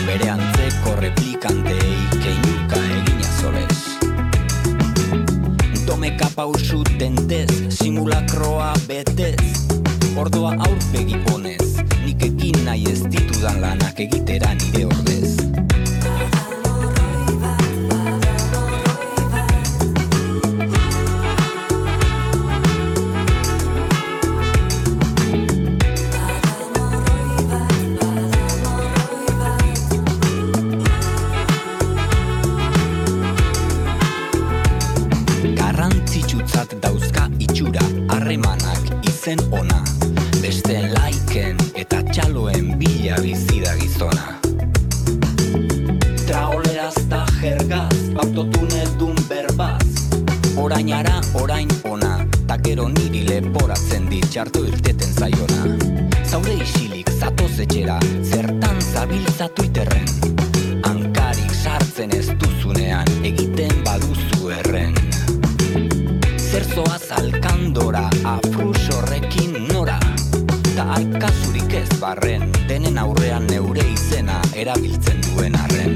[0.06, 1.95] Bere antzeko replikantei
[6.06, 7.50] Domeka pausu tentez,
[7.82, 9.66] simulakroa betez.
[10.16, 15.45] Ordoa aurpegi honez, nik ekin nahi ez ditudan lanak egitera nire ordez
[39.26, 39.84] izen ona.
[40.42, 44.36] Besteen laiken eta txaloen bila bizi da gizona.
[46.28, 49.88] Traoleraz ta jergaz, autotunedun berbaz.
[50.62, 55.74] Orainara orain ona, ta gero niri leporatzen dit txarto irteten zaiona.
[56.30, 60.06] Zaude isilik zatoz etxera, zertan zabiltza Twitterren.
[60.86, 65.15] Hankarik sartzen ez duzunean, egiten baduzu erren
[66.56, 69.98] Zer zoaz alkandora, afrus horrekin nora.
[70.78, 75.95] Ta alkazurik ez barren, denen aurrean neure izena erabiltzen duen arren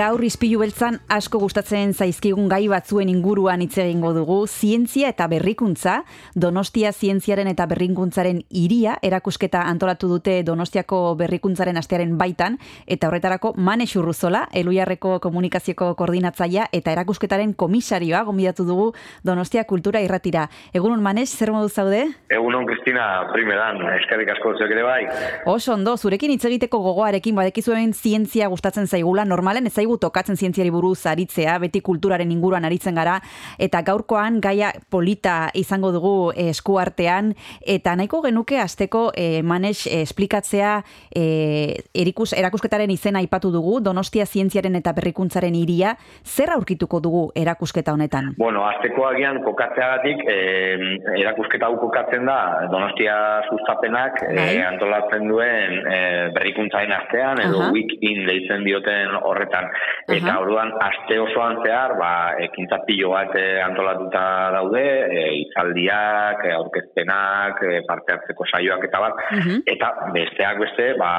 [0.00, 5.98] Gaur izpilu beltzan asko gustatzen zaizkigun gai batzuen inguruan hitz egingo dugu, zientzia eta berrikuntza,
[6.40, 13.84] Donostia zientziaren eta berrikuntzaren iria erakusketa antolatu dute Donostiako berrikuntzaren astearen baitan, eta horretarako Mane
[13.90, 18.86] Xurruzola, Eluiarreko komunikazioko koordinatzaia eta erakusketaren komisarioa gonbidatu dugu
[19.26, 20.46] Donostia Kultura Irratira.
[20.72, 22.06] Egunon Manes, zer modu zaude?
[22.32, 25.02] Egunon, Kristina, primeran, eskerrik asko zuek ere bai.
[25.50, 30.72] Oso ondo, zurekin hitz egiteko gogoarekin badekizuen zientzia gustatzen zaigula, normalen ez zaigu tokatzen zientziari
[30.72, 33.20] buruz aritzea, beti kulturaren inguruan aritzen gara,
[33.58, 37.34] eta gaurkoan gaia polita izango dugu eskuartean,
[37.66, 40.72] eta nahiko genuke asteko eh, manes eh, esplikatzea
[41.14, 47.94] eh, erikus, erakusketaren izena aipatu dugu, Donostia zientziaren eta berrikuntzaren iria, zer aurkituko dugu erakusketa
[47.96, 48.34] honetan?
[48.38, 50.76] Bueno, azteko agian kokatzeagatik, eh,
[51.20, 52.38] erakusketa hau kokatzen da
[52.70, 53.16] Donostia
[53.50, 57.70] sustapenak eh, antolatzen duen eh, berrikuntzaren astean, edo Aha.
[57.74, 59.68] week-in deitzen dioten horretan.
[60.10, 62.12] Eta orduan, aste osoan zehar, ba,
[62.46, 64.24] ekintza pilo bat eh, antolatuta
[64.56, 66.09] daude, eh, itzaldiak,
[66.44, 69.62] eh, aurkezpenak, eh, parte hartzeko saioak eta bat, Mhm.
[69.66, 71.10] Eta besteak beste, ba,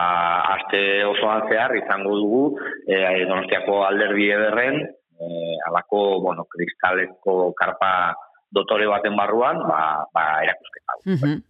[0.56, 2.44] aste osoan zehar izango dugu
[2.88, 4.82] eh, Donostiako alderdi ederren,
[5.22, 8.16] eh, alako, bueno, kristalezko karpa
[8.52, 10.92] dotore baten barruan, ba, ba erakusketa.
[10.92, 11.00] hau.
[11.16, 11.44] Mhm.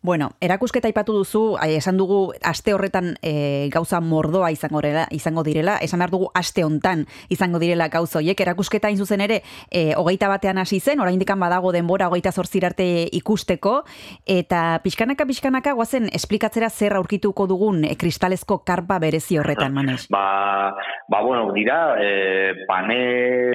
[0.00, 5.42] Bueno, erakusketa aipatu duzu, ai, esan dugu aste horretan e, gauza mordoa izango, direla, izango
[5.42, 8.40] direla, esan behar dugu aste hontan izango direla gauza hoiek.
[8.40, 12.30] Erakusketa hain zuzen ere, e, hogeita batean hasi zen, oraindik badago denbora hogeita
[12.64, 13.84] arte ikusteko,
[14.24, 20.06] eta pixkanaka pixkanaka guazen esplikatzera zer aurkituko dugun e, kristalezko karpa berezi horretan, manes.
[20.08, 20.74] Ba,
[21.08, 23.52] ba bueno, dira, eh, panel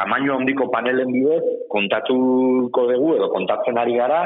[0.00, 1.42] tamaino handiko panelen bidez
[1.72, 4.20] kontatuko dugu edo kontatzen ari gara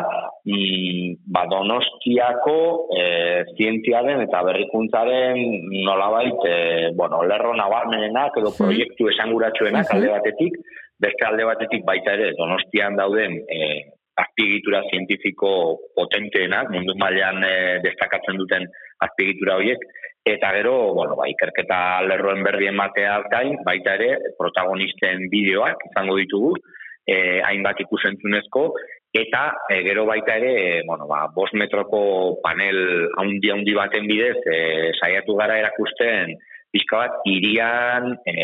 [0.47, 2.59] mm, ba, donostiako
[2.95, 3.03] e,
[3.57, 5.41] zientziaren eta berrikuntzaren
[5.89, 6.55] nolabait, e,
[7.01, 10.63] bueno, lerro nabarmenenak edo proiektu esanguratsuenak alde batetik,
[11.03, 13.61] beste alde batetik baita ere, donostian dauden e,
[14.23, 15.51] azpiegitura zientifiko
[15.99, 18.71] potenteenak, mundu mailan e, destakatzen duten
[19.09, 19.83] azpiegitura horiek,
[20.25, 26.55] eta gero, bueno, ba, ikerketa lerroen berri ematea gain, baita ere, protagonisten bideoak izango ditugu,
[27.05, 28.65] e, hainbat ikusentzunezko,
[29.15, 34.59] eta e, gero baita ere, bueno, ba, bos metroko panel haundi haundi baten bidez, e,
[34.97, 36.35] saiatu gara erakusten,
[36.75, 38.35] pixka bat, irian e,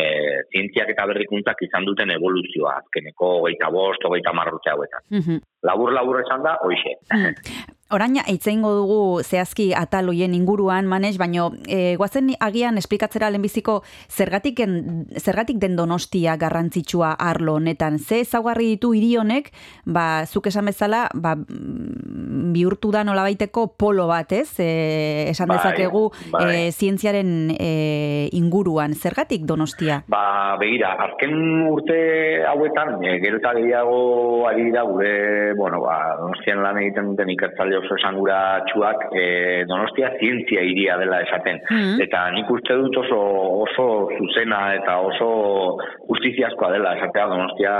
[0.53, 5.07] zientziak eta berrikuntzak izan duten evoluzioa, azkeneko hogeita bost, hogeita marrute hauetan.
[5.17, 5.41] Mhm.
[5.67, 6.95] Labur-labur esan da, hoxe.
[7.91, 14.61] Orain itzeingo dugu zehazki atal hoien inguruan manez, baino e, guazen agian esplikatzera lehenbiziko zergatik,
[14.63, 14.75] en,
[15.19, 17.99] zergatik den donostia garrantzitsua arlo honetan.
[17.99, 19.49] Ze ezaugarri ditu hiri honek,
[19.83, 24.47] ba, zuk esan bezala, ba, mm, bihurtu da nolabaiteko polo bat, ez?
[24.63, 26.45] E, esan Bai, dezakegu bai.
[26.47, 28.95] e, zientziaren e, inguruan.
[28.95, 30.01] Zergatik donostia?
[30.07, 31.35] Ba, begira, azken
[31.67, 31.99] urte
[32.47, 35.13] hauetan, e, gero eta gehiago ari dira gure,
[35.59, 39.25] bueno, ba, donostian lan egiten duten ikertzale oso esanguratsuak, e,
[39.69, 41.61] donostia zientzia iria dela esaten.
[41.69, 42.01] Mhm.
[42.05, 43.19] Eta nik uste dut oso,
[43.65, 45.29] oso zuzena eta oso
[46.07, 47.75] justiziazkoa dela esatea donostia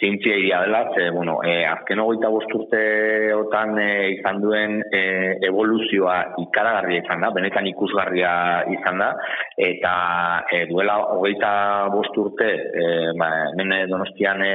[0.00, 5.02] zientzia iria dela, ze, bueno, e, azken hogeita bost urteotan e, izan duen e,
[5.48, 8.32] evoluzioa ikaragarria izan da, benetan ikusgarria
[8.76, 9.12] izan da,
[9.56, 9.94] eta
[10.52, 11.52] e, duela hogeita
[11.94, 13.30] bost urte, e, ba,
[13.88, 14.52] donostian e,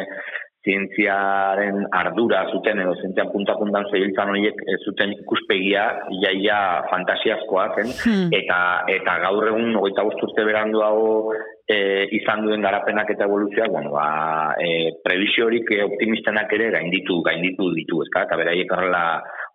[0.66, 5.86] zientziaren ardura zuten edo zientzian punta-puntan zebiltzan horiek zuten ikuspegia
[6.22, 6.60] iaia
[6.92, 8.30] fantasiazkoa zen Hmm.
[8.34, 8.60] eta
[8.90, 11.34] eta gaur egun hogeita bost urte beranduago
[11.72, 11.78] e,
[12.18, 18.26] izan duen garapenak eta evoluzioak, bueno, ba, e, prebisiorik optimistenak ere gainditu, gainditu ditu, ezka,
[18.28, 19.04] eta beraiek horrela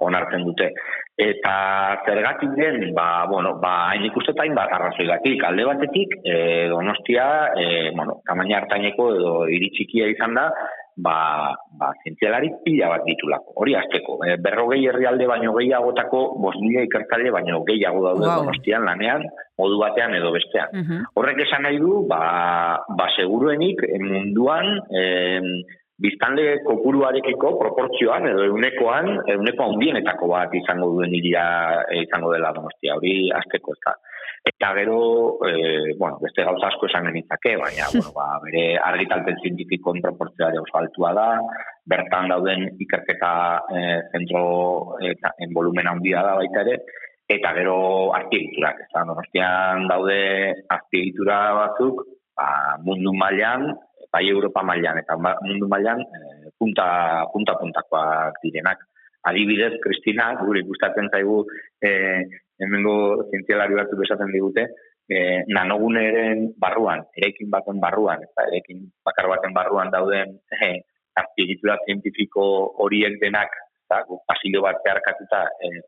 [0.06, 0.70] onartzen dute.
[1.16, 1.56] Eta
[2.06, 6.34] zergatik den, ba, bueno, ba, hain ikustetan hainbat arrazoigatik, alde batetik, e,
[6.72, 10.50] donostia, e, bueno, tamaina hartaineko edo hiri txikia izan da,
[10.96, 13.52] ba, ba, zientzialari pila bat ditulako.
[13.60, 18.44] Hori azteko, e, berrogei herrialde baino gehiagotako, bos mila ikertzale baino gehiago daude Wow.
[18.44, 19.24] donostian lanean,
[19.60, 20.72] modu batean edo bestean.
[20.72, 21.02] Mhm.
[21.14, 25.50] Horrek esan nahi du, ba, ba seguruenik eh, munduan em,
[26.00, 31.44] biztanle kopuruarekiko proportzioan edo eunekoan, euneko handienetako bat izango duen iria
[31.90, 33.96] eh, izango dela donostia, hori azteko ez da.
[34.44, 34.98] Eta gero,
[35.46, 40.78] e, bueno, beste gauza asko esan genitzake, baina, bueno, ba, bere argitalpen zientifikoen proportzioa oso
[40.78, 41.26] altua da,
[41.86, 43.32] bertan dauden ikerketa
[43.70, 43.82] e,
[44.12, 44.44] zentro
[45.02, 46.78] eta en volumen handia da baita ere,
[47.26, 47.78] eta gero
[48.14, 50.20] azpiegiturak, ez da, donostian daude
[50.76, 52.04] azpiegitura batzuk,
[52.38, 52.48] ba,
[52.86, 53.72] mundu mailan,
[54.12, 58.84] bai Europa mailan eta ma- mundu mailan eh, punta, punta puntakoak direnak.
[59.26, 61.40] Adibidez, Kristina, gure gustatzen zaigu
[61.82, 62.22] eh,
[62.62, 62.96] hemengo
[63.30, 64.66] zientzialari batzuk esaten digute,
[65.08, 70.78] eh, nanoguneren barruan, eraikin baten barruan, eta eraikin bakar baten barruan dauden eh,
[71.22, 72.46] azpiegitura zientifiko
[72.84, 73.52] horiek denak,
[73.86, 75.80] eta guk pasillo bat zeharkatuta eh,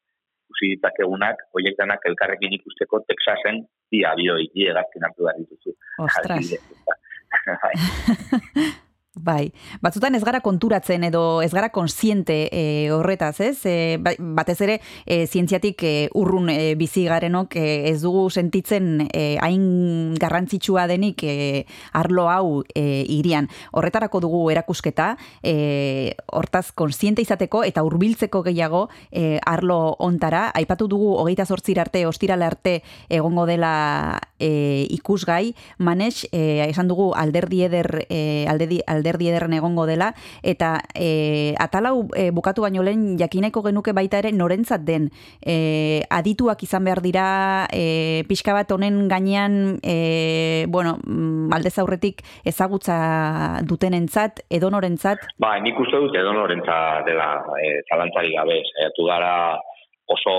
[0.48, 5.76] ikusi ditzakegunak, horiek denak elkarrekin ikusteko Texasen bi abioi, bi hartu behar dituzu.
[6.04, 6.54] Ostras.
[9.18, 9.52] Bai.
[9.82, 13.56] Batzutan ez gara konturatzen edo ez gara konsiente e, horretaz, ez?
[13.66, 19.08] E, ba- batez ere, e, zientziatik e, urrun e, bizi garenok e, ez dugu sentitzen
[19.12, 23.48] e, hain garrantzitsua denik e, arlo hau e, irian.
[23.72, 30.48] Horretarako dugu erakusketa, e, hortaz konsiente izateko eta hurbiltzeko gehiago e, arlo ontara.
[30.54, 32.76] Aipatu dugu hogeita zortzir arte, ostirale arte
[33.08, 39.86] egongo dela e, ikusgai, manes, e, esan dugu alderdi eder, e, alderdi, alderdi ederren egongo
[39.86, 40.12] dela,
[40.42, 45.10] eta e, atalau e, bukatu baino lehen jakineko genuke baita ere norentzat den.
[45.42, 47.26] E, adituak izan behar dira,
[47.72, 55.78] e, pixka bat honen gainean, e, bueno, mm, aldez aurretik ezagutza dutenentzat, edonorentzat, Ba, nik
[55.78, 57.28] uste dut edo norentza dela
[57.62, 58.58] e, zalantzari gabe.
[58.72, 59.34] Saiatu gara
[60.10, 60.34] oso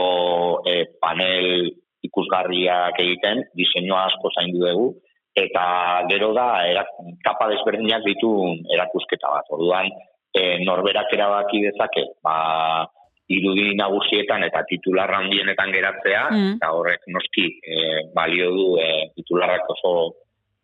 [0.68, 1.70] e, panel
[2.08, 4.88] ikusgarriak egiten, diseinua asko zaindu dugu,
[5.36, 5.66] eta
[6.10, 6.86] gero da era,
[7.24, 8.32] kapa desberdinak ditu
[8.74, 9.52] erakusketa bat.
[9.56, 9.90] Orduan,
[10.34, 12.88] e, norberak erabaki dezake, ba,
[13.30, 16.56] irudi nagusietan eta titular handienetan geratzea, Mm.
[16.58, 17.76] eta horrek noski e,
[18.16, 19.94] balio du e, titularrak oso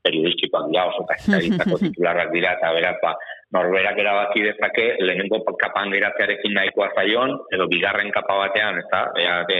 [0.05, 3.13] periodistikoak dira, oso kazetaritzako titularrak dira, eta beraz, ba,
[3.55, 9.35] norberak erabaki dezake, lehenengo kapan geratzearekin nahikoa zaion, edo bigarren kapa batean, ez da, ea,
[9.49, 9.59] de,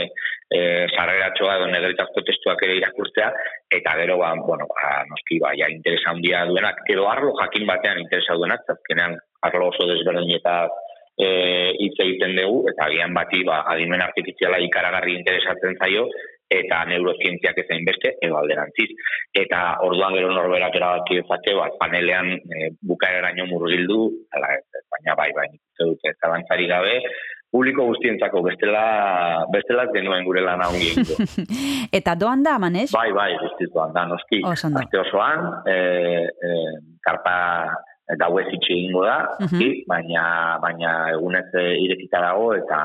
[0.52, 0.60] e,
[0.94, 3.30] sarreratxoa edo negritazko testuak ere irakustea,
[3.78, 8.02] eta gero, ba, bueno, ba, noski, ba, ja, interesa handia duenak, edo arlo jakin batean
[8.04, 9.16] interesa duenak, azkenean
[9.48, 10.70] arlo oso desberdinetaz
[11.16, 11.28] e,
[11.80, 16.06] hitz egiten dugu, eta agian bati ba, adimen artifiziala ikaragarri interesatzen zaio,
[16.50, 18.88] eta neurozientziak ezain beste, edo alderantziz.
[19.34, 24.02] Eta orduan gero norberak erabaki dezake, ba, panelean e, bukaeraino murgildu,
[24.36, 24.52] ala
[24.94, 27.00] baina bai, bai, nik dute, zalantzari gabe,
[27.50, 28.84] publiko guztientzako bestela,
[29.52, 30.92] bestela genuen gure lana ongi.
[31.98, 32.92] Eta doan da, Manes?
[32.94, 34.42] Bai, bai, guztiz doan da, noski.
[34.46, 35.76] Aste osoan, e,
[36.30, 36.54] e,
[37.06, 37.36] karpa
[38.20, 40.22] gauez itxe egingo da, noski, baina,
[40.62, 42.84] baina egunez e, irekita dago eta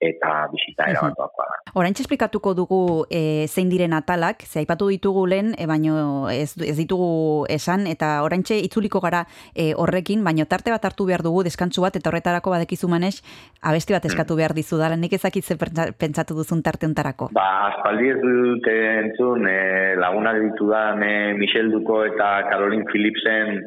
[0.00, 1.56] eta bisita erabatuakoa da.
[1.78, 2.80] Oraintxe esplikatuko dugu
[3.10, 8.22] e, zein diren atalak, ze aipatu ditugu lehen, e, baino ez, ez ditugu esan, eta
[8.24, 9.24] oraintxe itzuliko gara
[9.54, 13.22] e, horrekin, baino tarte bat hartu behar dugu, deskantsu bat, eta horretarako badekizu manes,
[13.62, 17.30] abesti bat eskatu behar dizu dara, nik ezakit ze pentsa- pentsatu duzun tarte hontarako.
[17.34, 23.60] Ba, aspaldi ez dute entzun, e, lagunak ditudan e, Michel Duko eta Caroline Philipsen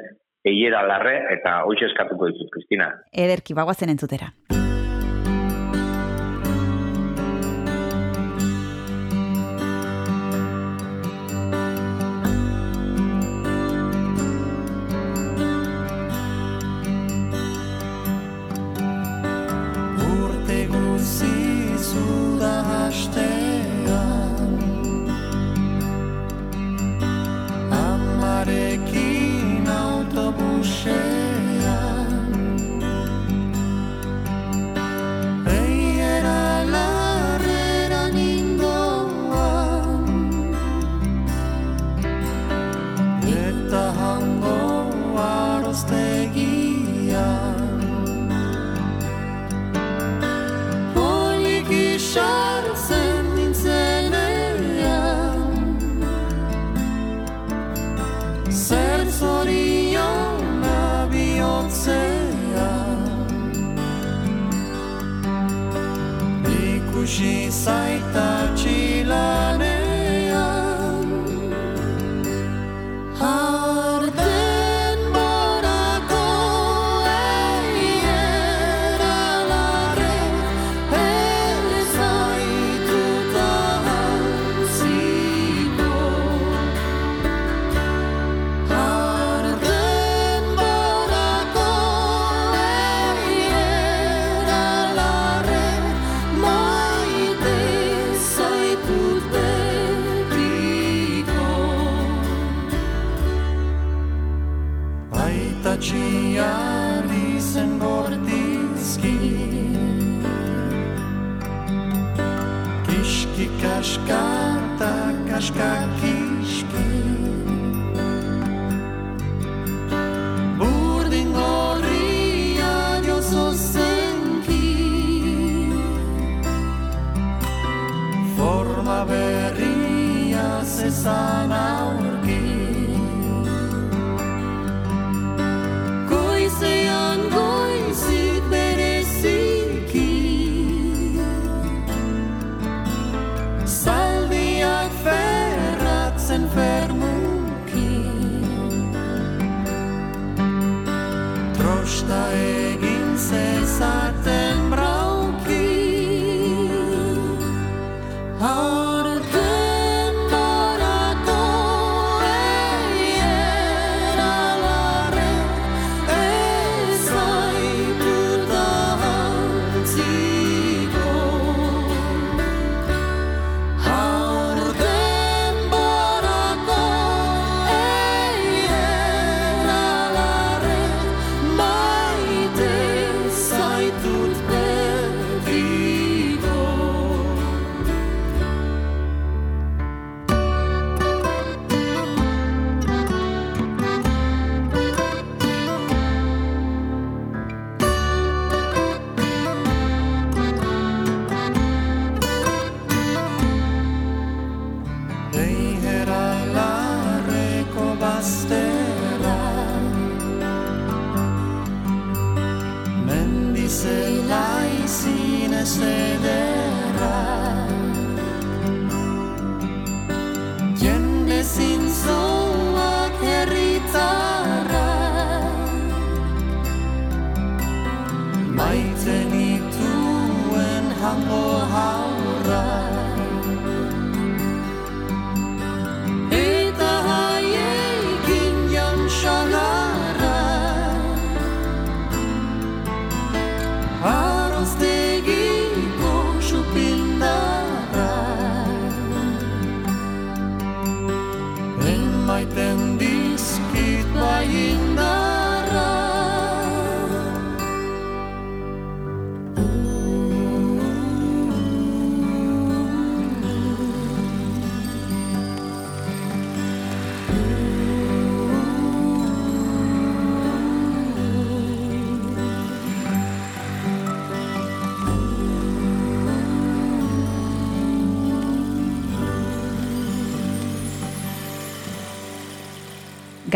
[0.48, 2.90] eiera larre, eta hoxe eskatuko ditut, Kristina.
[3.12, 4.32] Ederki, bagoazen entzutera.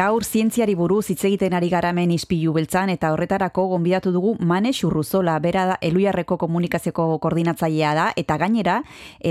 [0.05, 5.39] Gaur zientziari buruz hitz egiten ari garamen ispilu beltzan eta horretarako gonbidatu dugu Mane Xurruzola,
[5.41, 8.75] bera da Eluiarreko komunikazioko koordinatzailea da eta gainera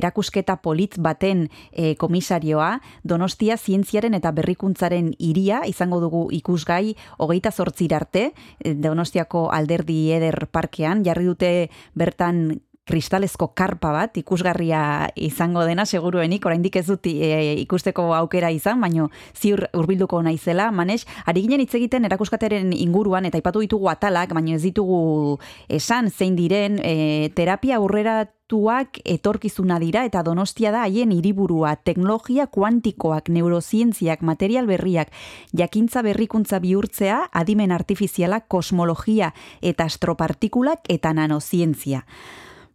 [0.01, 2.73] erakusketa polit baten e, komisarioa
[3.05, 10.49] Donostia zientziaren eta berrikuntzaren iria izango dugu ikusgai hogeita zortzir arte eh, Donostiako alderdi eder
[10.51, 11.07] parkean.
[11.07, 11.55] Jarri dute
[11.95, 12.49] bertan
[12.85, 19.09] kristalezko karpa bat ikusgarria izango dena seguruenik oraindik ez dut e, ikusteko aukera izan baino
[19.33, 20.71] ziur hurbilduko naizela.
[20.71, 26.11] Manes ari ginen hitz egiten erakuskateren inguruan eta aipatu ditugu atalak baino ez ditugu esan
[26.11, 31.77] zein diren e, terapia aurreratuak etorkizuna dira eta donostia da haien hiriburua.
[31.89, 35.09] Teknologia kuantikoak neurozientziak material berriak
[35.57, 39.33] jakintza berrikuntza bihurtzea adimen artifiziala kosmologia
[39.63, 42.05] eta astropartikulak eta nanozientzia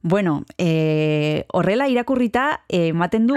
[0.01, 3.35] Bueno, e, horrela irakurrita ematen du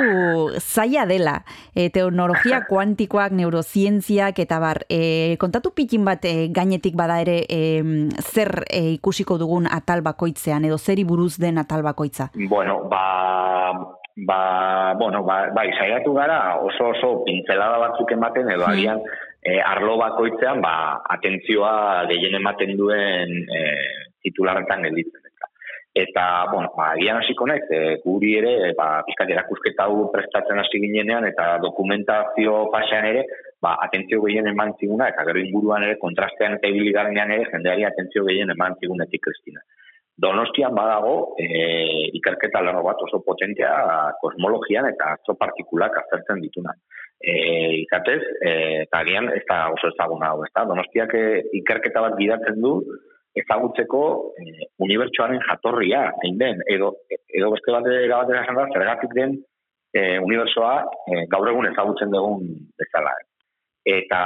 [0.60, 1.42] zaila dela.
[1.74, 4.84] E, teknologia kuantikoak, neurozientziak eta bar.
[4.88, 7.82] E, kontatu pikin bat e, gainetik bada ere e,
[8.22, 12.30] zer e, ikusiko dugun atal bakoitzean edo zeri buruz den atal bakoitza?
[12.48, 13.74] Bueno, ba,
[14.16, 19.02] ba, bueno, ba, bai, saiatu gara oso oso pintzelada batzuk ematen edo agian
[19.42, 23.66] e, arlo bakoitzean ba, atentzioa gehien ematen duen e,
[24.22, 25.21] titularretan gelditzen.
[25.94, 30.80] Eta, bueno, ba, gian hasiko naiz, e, guri ere, ba, pizkat erakusketa hau prestatzen hasi
[30.80, 33.26] ginenean, eta dokumentazio pasean ere,
[33.60, 37.84] ba, atentzio gehien eman ziguna, eta gero inguruan ere, kontrastean eta ibili garenean ere, jendeari
[37.90, 39.60] atentzio gehien eman zigunetik, Kristina.
[40.22, 41.46] Donostian badago, e,
[42.16, 43.76] ikerketa lerro bat oso potentea
[44.24, 46.72] kosmologian eta atzo partikulak aztertzen dituna.
[47.20, 47.32] E,
[47.84, 48.52] izatez, e,
[48.86, 50.64] eta agian, ez da oso ezaguna hau, ez da?
[50.72, 51.24] Donostiak e,
[51.60, 52.78] ikerketa bat gidatzen du,
[53.40, 54.02] ezagutzeko
[54.40, 56.62] eh, unibertsuaren jatorria zein den.
[56.68, 59.36] Edo edo beste bat era batera esan da zergatik den
[59.96, 60.72] eh, unibertsoa
[61.12, 62.48] eh, gaur egun ezagutzen dugun
[62.80, 63.14] bezala.
[63.92, 64.22] Eta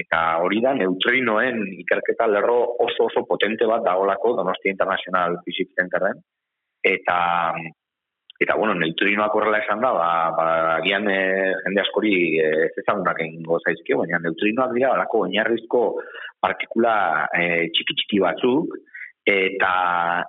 [0.00, 6.18] eta hori da neutrinoen ikerketa lerro oso oso potente bat dagoelako Donostia International Physics Centeren
[6.84, 7.18] eta
[8.44, 11.20] eta bueno, neutrinoak horrela esan da, ba, ba agian e,
[11.64, 15.84] jende askori e, ez ezagunak egingo zaizkio, baina neutrinoak dira alako oinarrizko
[16.44, 16.96] partikula
[17.32, 18.76] e, txiki txiki batzuk,
[19.24, 19.70] eta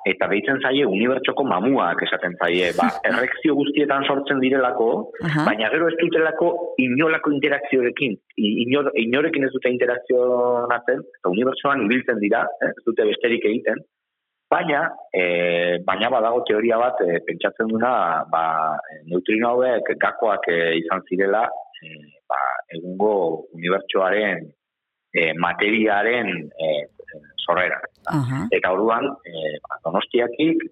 [0.08, 4.88] eta behitzen zaie unibertsoko mamuak esaten zaie, ba, errekzio guztietan sortzen direlako,
[5.36, 6.52] baina gero ez dutelako
[6.86, 13.52] inolako interakzioekin, inor, inorekin ez dute interakzionatzen, eta unibertsoan ibiltzen dira, eh, ez dute besterik
[13.52, 13.84] egiten,
[14.56, 14.82] Baina,
[15.12, 15.24] e,
[15.84, 17.90] baina badago teoria bat e, pentsatzen duna
[18.32, 18.44] ba,
[19.10, 21.42] neutrino hauek gakoak e, izan zirela
[21.84, 21.90] e,
[22.32, 22.38] ba,
[22.78, 23.16] egungo
[23.58, 24.46] unibertsoaren
[25.12, 26.70] e, materiaren e,
[27.44, 27.82] sorrera.
[28.56, 30.64] Eta orduan, e, ba, donostiakik,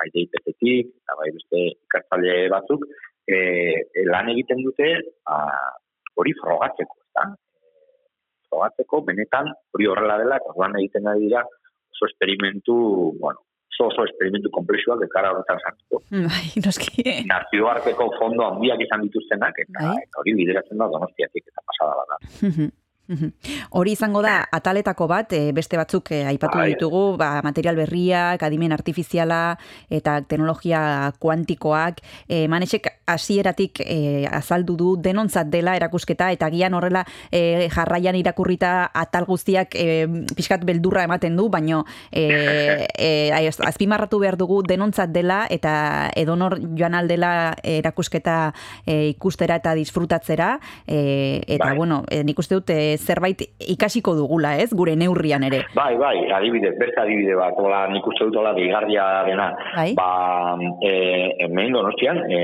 [0.00, 2.88] bai deipetetik, eta bai beste ikartzale batzuk,
[3.28, 3.38] e,
[4.08, 4.88] lan egiten dute
[5.28, 5.42] ba,
[6.16, 6.98] hori frogatzeko.
[7.10, 7.28] Eta?
[8.48, 11.44] Frogatzeko, benetan, hori horrela dela, eta orduan egiten da dira,
[11.96, 12.76] oso esperimentu,
[13.20, 13.42] bueno,
[13.72, 16.02] oso oso esperimentu komplexuak ekara horretan sartuko.
[16.30, 17.04] Bai, noski.
[17.32, 20.02] Nazioarteko fondo handiak izan dituztenak, eta, Bai.
[20.04, 22.20] eta hori bideratzen da donostiatik eta pasada bada.
[22.50, 22.72] Mhm.
[23.70, 26.72] Hori izango da ataletako bat, eh, beste batzuk eh, aipatu Bai.
[26.74, 29.58] ditugu, ba, material berriak, adimen artifiziala
[29.90, 32.00] eta teknologia kuantikoak.
[32.28, 38.90] E, manesek hasieratik e, azaldu du denontzat dela erakusketa eta gian horrela e, jarraian irakurrita
[38.94, 45.10] atal guztiak e, pixkat beldurra ematen du, baino e, e, az- azpimarratu behar dugu denontzat
[45.14, 48.52] dela eta edonor joan aldela erakusketa
[48.86, 51.76] e, ikustera eta disfrutatzera e, eta Bai.
[51.76, 53.42] bueno, e, nik uste dut e, zerbait
[53.72, 54.70] ikasiko dugula, ez?
[54.76, 55.62] Gure neurrian ere.
[55.76, 59.48] Bai, bai, adibidez, beste adibide bat, hola, nik uste dut hola deigarria dena.
[59.76, 59.88] Bai.
[59.98, 60.08] Ba,
[60.84, 60.92] e,
[61.46, 62.40] hemen donostian, e,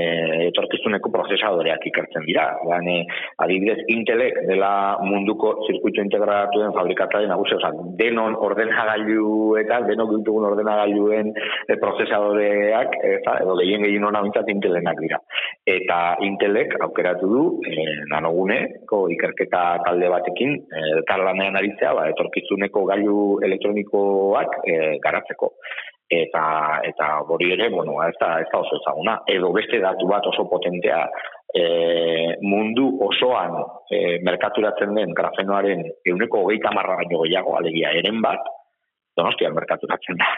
[0.49, 2.49] etorkizuneko prozesadoreak ikertzen dira.
[2.67, 3.03] Ban, e,
[3.45, 4.71] adibidez, Intelek dela
[5.03, 13.37] munduko zirkuito integratuen fabrikataren nagusia, oza, denon ordenagailu eta denok ditugun ordenagailuen e, prozesadoreak, eta,
[13.43, 15.19] edo gehien gehien hona bintzat Intelenak dira.
[15.69, 23.17] Eta Intelek aukeratu du e, nanoguneko ikerketa talde batekin e, elkarlanean aritzea, ba, etorkizuneko gailu
[23.47, 25.53] elektronikoak e, garatzeko
[26.13, 26.43] eta
[26.85, 29.17] eta hori ere, bueno, ez da, ez da oso ezaguna.
[29.29, 30.99] Edo beste datu bat oso potentea
[31.53, 31.63] e,
[32.41, 33.57] mundu osoan
[33.89, 38.41] e, merkaturatzen den grafenoaren euneko hogeita marra baino gehiago alegia eren bat,
[39.17, 40.33] donostian merkaturatzen da.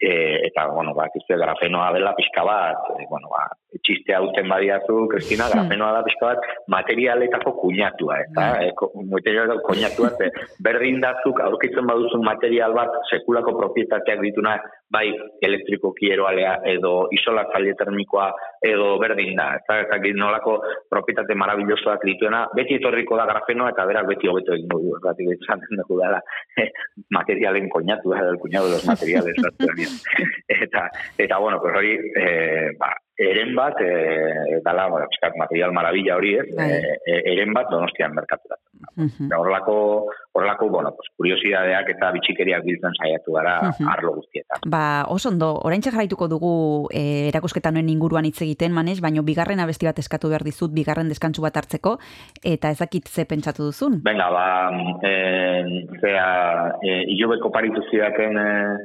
[0.00, 0.10] E,
[0.48, 3.44] eta, bueno, ba, grafenoa dela pixka bat, e, bueno, ba,
[3.84, 10.10] txistea uten badiazu, Kristina, grafenoa da pixka bat materialetako kuñatua, eta, e, ko- materialetako kuñatua,
[10.18, 10.30] ze,
[10.62, 14.56] berdin dazuk aurkitzen baduzun material bat sekulako propietateak dituna,
[14.90, 15.10] bai
[15.42, 18.28] elektriko kieroalea edo isolatzaile termikoa
[18.62, 19.48] edo berdin da.
[19.58, 20.60] Eta, eta nolako
[20.90, 24.94] propietate marabillosoak dituena, beti etorriko da grafenoa eta berak beti hobeto egingo du.
[25.00, 26.20] Erratik esaten dugu dela
[27.18, 29.34] materialen koñatu, da, el cuñado de los materiales.
[30.48, 35.06] eta, eta, bueno, pues hori, eh, ba, eren bat, eh, dala, bueno,
[35.38, 36.70] material maravilla hori, ez, Bai.
[36.70, 38.66] eh, eh, eren bat donostian merkaturatzen.
[39.26, 43.88] Eta horrelako, horrelako, bueno, pues, kuriosidadeak eta bitxikeriak biltzen saiatu gara Mhm.
[43.88, 44.60] arlo guztietan.
[44.66, 49.60] Ba, oso ondo, oraintxe jarraituko dugu e, erakusketa honen inguruan hitz egiten, manez, baino bigarren
[49.60, 51.98] abesti bat eskatu behar dizut, bigarren deskantsu bat hartzeko,
[52.44, 54.00] eta ezakit ze pentsatu duzun.
[54.04, 54.70] Venga, ba,
[55.02, 55.64] eh,
[56.00, 58.76] zea, eh, ilobeko paritu zidaten eh,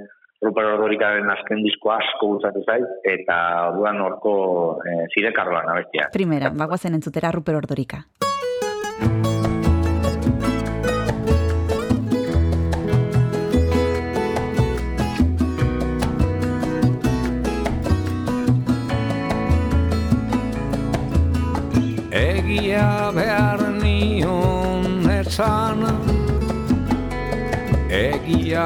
[0.41, 3.35] Ruper Ordorikaren azken disko asko gustatu zait, eta
[3.69, 4.33] orduan horko
[4.89, 6.09] eh, zide karloan abestia.
[6.13, 8.01] Primera, bagoazen entzutera Ruper Ordorika.
[22.11, 25.85] Egia behar nion esan
[27.91, 28.65] Egia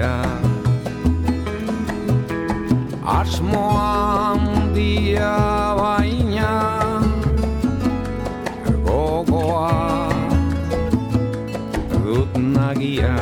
[0.00, 0.16] egia
[3.04, 5.32] Asmoa handia
[5.78, 6.52] baina
[8.84, 10.08] Gogoa
[12.04, 13.16] dut nagia.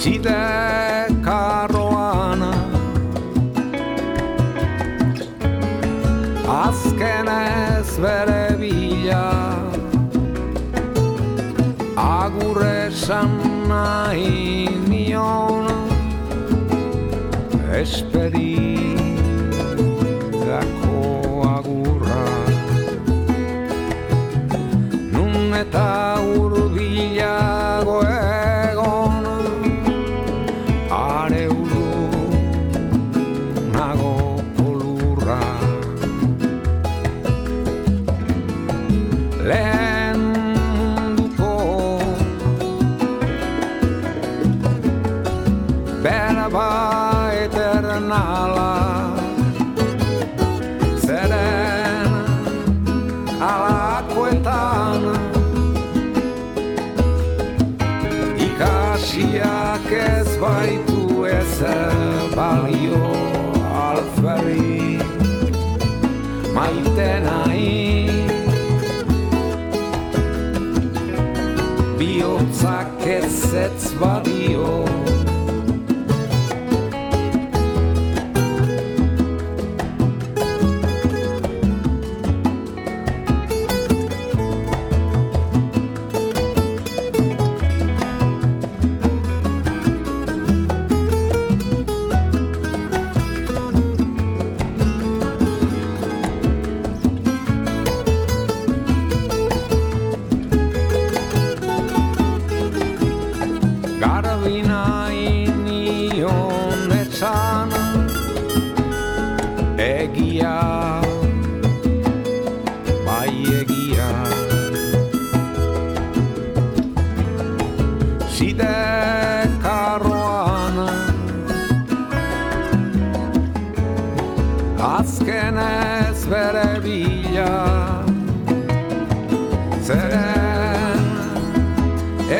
[0.00, 0.42] Zide
[1.26, 2.42] karroan
[6.62, 7.28] Azken
[8.02, 9.47] bere bila
[12.28, 13.30] Agur esan
[13.72, 15.64] nahi nion.
[17.72, 18.97] Espedidako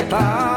[0.08, 0.47] eta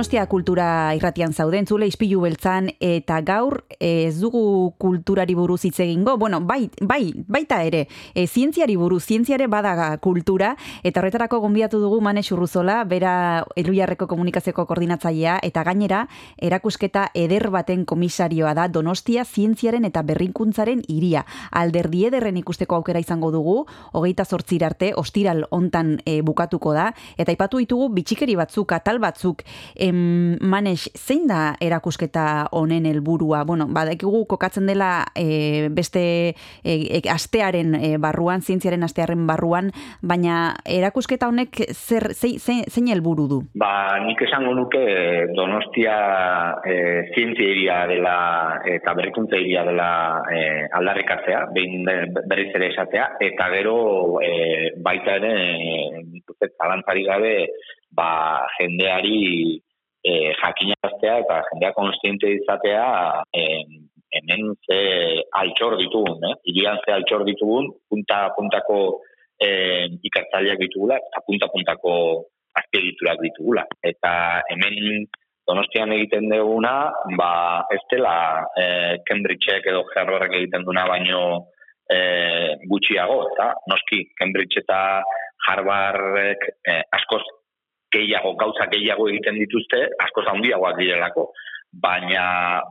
[0.00, 5.82] Donostia kultura irratian zauden, zule ispilu beltzan, eta gaur eh, ez dugu kulturari buruz hitz
[5.84, 7.82] egingo, bueno, bai, bai, baita ere,
[8.14, 14.64] e, zientziari buruz, zientziare bada kultura, eta horretarako gonbiatu dugu Mane Urruzola, bera Eluiarreko komunikazioko
[14.64, 16.06] koordinatzailea, eta gainera,
[16.40, 21.26] erakusketa eder baten komisarioa da Donostia zientziaren eta berrinkuntzaren iria.
[21.50, 26.88] Alderdi ederren ikusteko aukera izango dugu, hogeita zortzir arte, ostiral hontan e, bukatuko da,
[27.18, 29.44] eta ipatu ditugu bitxikeri batzuk, atal batzuk,
[29.90, 33.42] em, manes, zein da erakusketa honen helburua?
[33.44, 36.02] Bueno, badakigu kokatzen dela e, beste
[36.64, 36.74] e,
[37.10, 39.70] astearen e, barruan, zientziaren astearen barruan,
[40.02, 43.40] baina erakusketa honek zer, zein, zein, helburu du?
[43.60, 44.80] Ba, nik esango nuke
[45.36, 45.96] Donostia
[46.64, 46.76] e,
[47.14, 48.16] zientzia dela
[48.66, 49.90] eta berrikuntza iria dela
[50.30, 50.40] e,
[50.80, 53.76] aldarrikatzea, behin be- berriz ere esatea, eta gero
[54.24, 54.32] e,
[54.82, 56.22] baita ere, e,
[56.56, 57.34] zalantzari gabe,
[57.94, 59.60] ba, jendeari
[60.04, 62.88] e, jakinaraztea eta jendea konstiente izatea
[63.36, 63.44] e,
[64.10, 64.80] hemen ze
[65.40, 66.34] altxor ditugun, eh?
[66.50, 68.80] Irian ze altxor ditugun, punta-puntako
[69.38, 69.48] e,
[70.08, 71.94] ikertzaileak ditugula, eta punta-puntako
[72.60, 73.66] azpiegiturak ditugula.
[73.82, 74.12] Eta
[74.50, 75.06] hemen
[75.48, 77.32] Donostian egiten duguna, ba,
[77.74, 78.14] ez dela
[78.54, 78.64] e,
[79.08, 81.22] Cambridgeek edo Harvardek egiten duna baino
[81.90, 81.98] e,
[82.70, 84.78] gutxiago, eta noski Cambridge eta
[85.48, 87.24] Harvardek e, askoz
[87.94, 91.30] gehiago, gauza gehiago egiten dituzte, askoz handiagoak direlako.
[91.82, 92.24] Baina,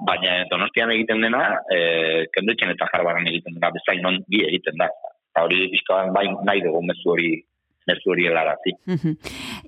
[0.08, 4.90] baina Donostian egiten dena, e, Cambridgeen eta Harvarden egiten dena, bezain bi egiten da.
[5.32, 7.32] Eta hori bizkoan bai nahi dugu mezu hori
[7.88, 8.74] mezu hori helarazi.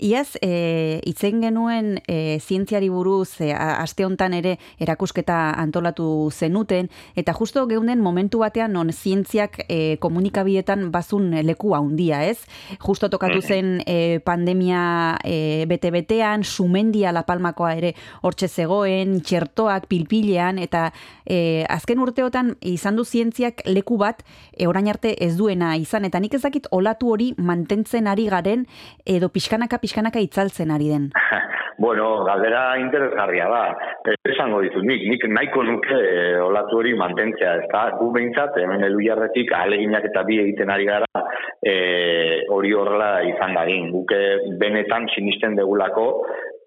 [0.02, 7.34] Iaz, e, itzen genuen e, zientziari buruz, e, aste hontan ere erakusketa antolatu zenuten, eta
[7.38, 12.46] justo geunden momentu batean non zientziak e, komunikabietan bazun leku handia, ez?
[12.82, 20.60] Justo tokatu zen e, pandemia e, bete-betean, sumendia La Palmakoa ere hortxe zegoen, txertoak pilpilean,
[20.62, 20.90] eta
[21.26, 26.20] e, azken urteotan izan du zientziak leku bat e, orain arte ez duena izan, eta
[26.20, 28.66] nik ez dakit olatu hori mantentzen ari garen,
[29.06, 31.12] edo pixkanaka pixkanaka itzaltzen ari den.
[31.82, 33.62] Bueno, galdera interesgarria da.
[34.06, 37.88] Eh, Esango ditut, nik, nik nahiko nuke eh, olatu hori mantentzea, ez da?
[37.98, 41.24] Gu behintzat, hemen eluiarretik aleginak eta bi egiten ari gara,
[41.66, 43.90] eh, hori horrela izan dadin.
[43.96, 44.22] Guke
[44.62, 46.06] benetan sinisten degulako,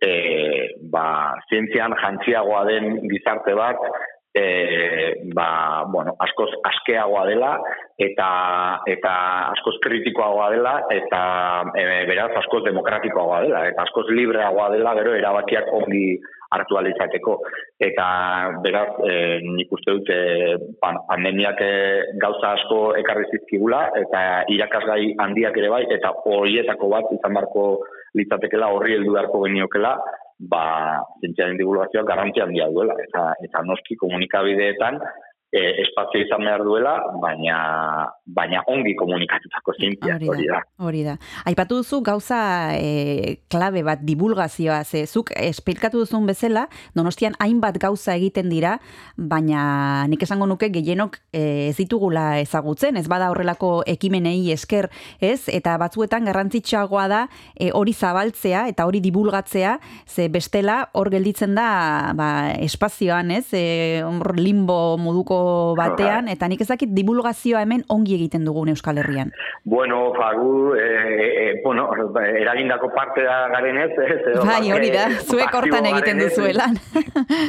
[0.03, 1.07] eh, ba,
[1.47, 3.87] zientzian jantziagoa den gizarte bat,
[4.35, 7.53] e, ba, bueno, askoz askeagoa dela
[7.99, 8.28] eta
[8.91, 9.12] eta
[9.55, 11.20] askoz kritikoagoa dela eta
[11.78, 16.18] e, beraz askoz demokratikoagoa dela eta askoz libreagoa dela gero erabakiak ongi
[16.55, 17.39] hartu ahal izateko.
[17.82, 18.07] Eta
[18.62, 19.14] beraz e,
[19.47, 20.20] nik uste dut e,
[20.82, 21.62] pan- pandemiak
[22.22, 24.24] gauza asko ekarri zizkigula eta
[24.55, 27.66] irakasgai handiak ere bai eta horietako bat izan beharko
[28.19, 29.97] litzatekela horri heldu beharko geniokela
[30.51, 30.65] ba,
[31.21, 32.97] zientziaren divulgazioa garrantzia handia duela.
[33.07, 35.01] Eta, eta noski komunikabideetan
[35.55, 37.56] e, espazio izan behar duela, baina,
[38.26, 40.85] baina ongi komunikatutako zientzia Hori hori da, da.
[40.86, 41.14] hori da.
[41.47, 42.39] Aipatu duzu gauza
[42.74, 46.66] e, klabe bat divulgazioa, ze zuk esplikatu duzun bezala,
[46.98, 48.78] donostian hainbat gauza egiten dira,
[49.16, 54.90] baina nik esango nuke gehienok e, ez ditugula ezagutzen, ez bada horrelako ekimenei esker,
[55.22, 55.47] ez?
[55.52, 57.22] Eta batzuetan garrantzitsuagoa da
[57.55, 61.68] e, hori zabaltzea eta hori divulgatzea, ze bestela hor gelditzen da
[62.18, 62.28] ba,
[62.59, 63.47] espazioan, ez?
[63.55, 64.02] E,
[64.35, 65.44] limbo moduko
[65.79, 69.33] batean, eta nik ezakit divulgazioa hemen ongi egiten dugun Euskal Herrian.
[69.65, 70.87] Bueno, fagu, e,
[71.45, 71.89] e, bueno,
[72.23, 76.23] eragindako parte da garen ez, ez edo Bai, parte hori da, zuek pasibo hortan egiten
[76.25, 76.81] ez, duzuelan.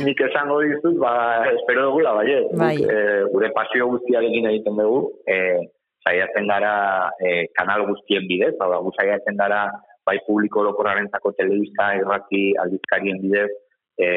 [0.07, 1.15] nik esango dizut, ba,
[1.53, 2.45] espero dugula, bai, ez.
[2.59, 2.75] Bai.
[2.83, 3.01] E,
[3.33, 5.39] gure pasio guztiarekin egiten dugu, e,
[6.05, 6.75] saiatzen gara
[7.19, 9.65] e, kanal guztien bidez, hau da, gu saiatzen gara
[10.05, 13.49] bai publiko orokorrarentzako telebista, irrati, aldizkarien bidez,
[13.97, 14.07] e,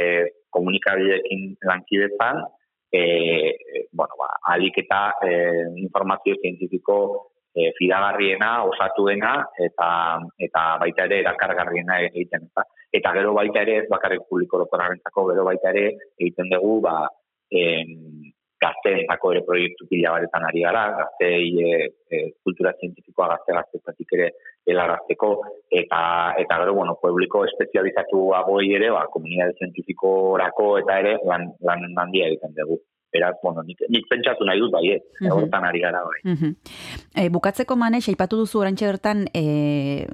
[0.55, 2.43] komunikabideekin lankidetzan,
[2.91, 5.33] e, bueno, ba, alik eta e,
[5.83, 6.99] informazio zientifiko
[7.55, 9.91] e, fidagarriena, osatuena, eta,
[10.39, 12.49] eta baita ere erakargarriena egiten.
[12.51, 12.65] Eta,
[13.01, 15.87] eta gero baita ere, ez bakarrik publiko orokorrarentzako, gero baita ere
[16.19, 16.97] egiten dugu, ba,
[17.51, 18.33] em,
[18.63, 21.73] gazteentzako ere proiektu pila baretan ari gara, gaztei e,
[22.11, 24.29] e, kultura zientifikoa gazte gaztetatik ere
[24.69, 25.31] helarazteko,
[25.81, 26.01] eta,
[26.43, 32.29] eta gero, bueno, publiko espezializatu agoi ere, ba, komunidade zientifikorako eta ere lan, lan handia
[32.33, 32.81] egiten dugu.
[33.13, 35.01] Beraz, bueno, nik, nik pentsatu nahi dut, bai, eh?
[35.21, 35.31] Mhm.
[35.33, 36.21] hortan ari gara, bai.
[36.25, 36.55] Mhm.
[37.15, 40.07] E, bukatzeko manes, aipatu duzu orantxe bertan e,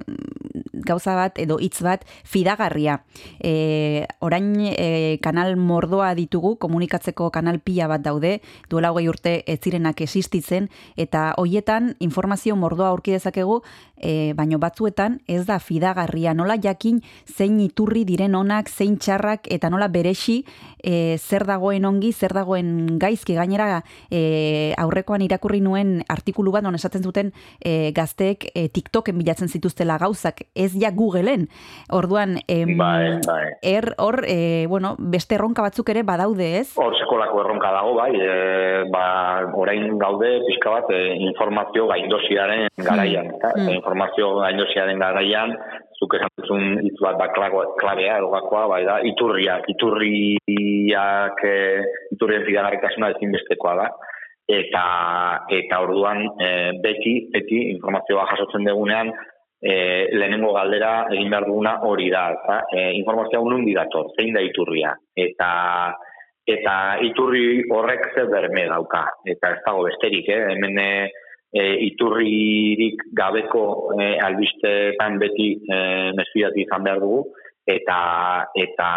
[0.85, 3.01] gauza bat edo hitz bat fidagarria.
[3.43, 8.39] E, orain e, kanal mordoa ditugu, komunikatzeko kanal pila bat daude,
[8.69, 13.61] duela hogei urte ez zirenak existitzen, eta hoietan informazio mordoa aurki dezakegu,
[13.97, 19.69] e, baino batzuetan ez da fidagarria, nola jakin zein iturri diren onak, zein txarrak, eta
[19.73, 20.43] nola beresi
[20.83, 23.81] e, zer dagoen ongi, zer dagoen gaizki, gainera
[24.11, 29.97] e, aurrekoan irakurri nuen artikulu bat, non esaten zuten e, gazteek e, TikToken bilatzen zituztela
[30.01, 31.47] gauzak, ez ja Googleen.
[31.93, 33.43] Orduan, em, Bai, bai.
[33.61, 36.67] er, hor, e, bueno, beste erronka batzuk ere badaude ez?
[36.79, 39.05] Hor sekolako erronka dago, bai, e, ba,
[39.55, 43.31] orain gaude pixka bat e, informazio gaindosiaren garaian.
[43.35, 43.69] eta Mm.
[43.77, 45.53] Informazio gaindosiaren garaian,
[45.99, 51.55] zuk esan duzun hitz bat da klabea, edo gakoa, bai da, iturriak, iturriak, e,
[52.15, 52.45] iturrien
[52.75, 53.87] fidagarritasuna ezinbestekoa da.
[54.45, 54.85] Eta,
[55.49, 56.49] eta orduan, e,
[56.83, 59.09] beti, beti informazioa jasotzen dugunean,
[59.61, 64.43] e, lehenengo galdera egin behar duguna hori da, eta e, informazioa nundi dator, zein da
[64.45, 65.95] iturria, eta
[66.45, 70.43] eta iturri horrek zer berme dauka, eta ez dago besterik, eh?
[70.53, 70.99] hemen e,
[71.87, 75.79] iturririk gabeko e, albistetan beti e,
[76.61, 77.23] izan behar dugu,
[77.65, 77.97] eta
[78.53, 78.89] eta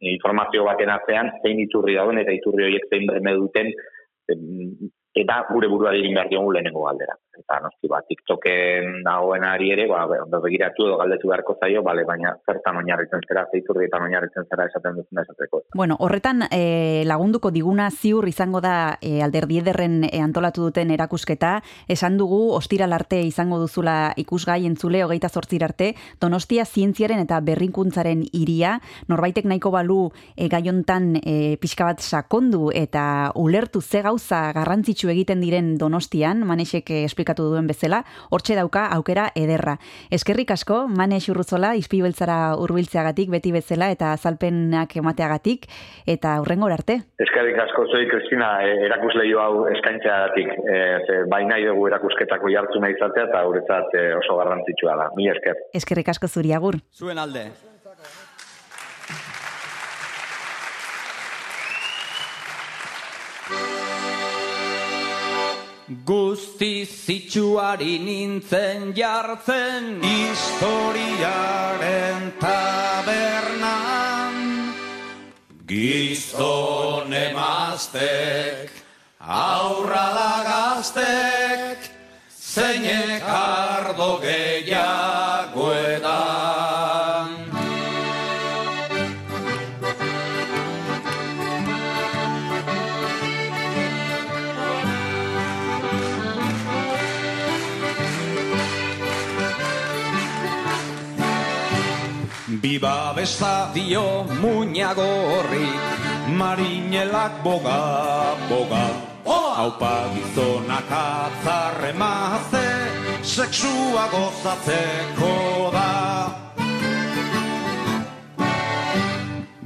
[0.00, 3.72] informazio baten atzean zein iturri dauen eta iturri horiek zein berme duten
[5.16, 7.16] eta gure buruari egin behar diogu lehenengo galdera.
[7.36, 12.04] Eta noski ba, TikToken dagoen ari ere, ba, ondo begiratu edo galdetu beharko zaio, bale,
[12.08, 15.62] baina zertan oinarritzen zera, zeiturrietan oinarritzen zera esaten duzuna esateko.
[15.76, 21.60] Bueno, horretan e, lagunduko diguna ziur izango da e, alderdi ederren e, antolatu duten erakusketa.
[21.92, 28.24] Esan dugu, ostiral arte izango duzula ikusgai entzule hogeita zortzir arte, donostia zientziaren eta berrinkuntzaren
[28.32, 28.76] iria,
[29.12, 30.00] norbaitek nahiko balu
[30.36, 36.90] e, gaiontan e, pixka bat sakondu eta ulertu ze gauza garrantzitsu egiten diren donostian, manesek
[36.90, 39.76] eh, esplikatu duen bezala, hortxe dauka aukera ederra.
[40.10, 45.66] Eskerrik asko, Manes Urruzola, izpi beltzara urbiltzeagatik beti bezala eta azalpenak emateagatik,
[46.06, 47.00] eta hurrengor arte.
[47.18, 50.52] Eskerrik asko zoi, Kristina, e, erakusleio hau eskaintzeagatik.
[50.66, 55.10] E, ze, bai nahi dugu erakusketako jartzuna izatea eta guretzat e, oso garrantzitsua da.
[55.18, 55.66] Mila esker.
[55.74, 56.78] Eskerrik asko zuri agur.
[56.94, 57.50] Zuen alde.
[65.86, 70.02] Guzti zitsuari nintzen jartzen.
[70.02, 71.42] Historiaren
[72.40, 74.34] tabernan.
[75.66, 78.70] Gizon emaztek
[79.20, 81.78] Aurra da gaztek
[82.30, 85.15] Zeinek ardo gehiago
[103.26, 105.66] Besta dio muñagorri
[106.38, 108.86] Marinelak boga, boga.
[109.26, 112.68] Haupa gizonak atzarre maze
[113.26, 115.34] Sexua gozatzeko
[115.74, 115.90] da.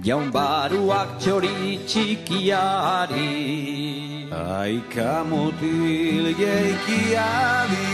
[0.09, 3.29] Jaun baruak txori txikiari
[4.33, 7.91] Aika mutil jeikiadi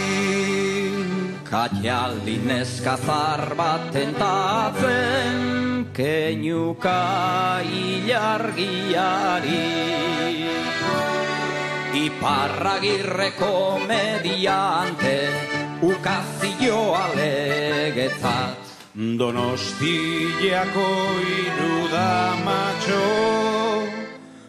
[1.47, 9.63] Katialdi neskazar bat tentatzen Keinuka ilargiari.
[11.95, 15.31] Iparragirreko mediante
[15.87, 18.59] Ukazio alegetzat.
[18.97, 20.91] Donostiako
[21.37, 22.11] iruda
[22.43, 23.05] matxo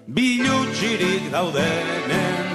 [0.08, 2.47] Bilutxirik daudenentzat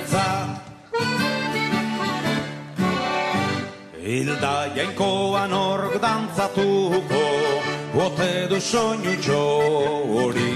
[4.03, 7.27] Hilda jainkoan ork dantzatuko
[7.95, 9.43] Bote du soinutxo
[10.11, 10.55] hori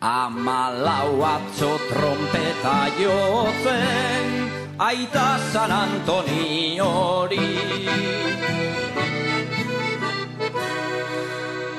[0.00, 4.48] Amalau atzo trompeta jotzen
[4.78, 7.48] Aita San Antoni hori.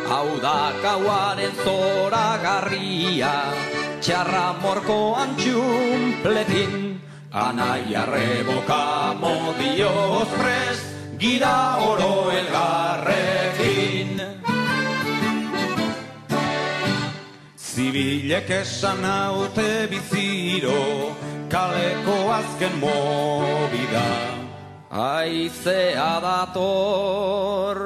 [0.09, 3.33] Hau da gauaren zoragarria
[4.01, 7.01] Txarra morko antxumpletin
[7.33, 14.21] Anaia reboka modioz prest Gira oro elgarrekin.
[17.57, 21.15] Zibilek esan haute biziro
[21.49, 24.05] Kaleko azken mobida
[24.91, 27.77] Aizea dator.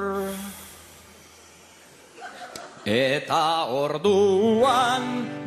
[2.84, 5.04] Eta orduan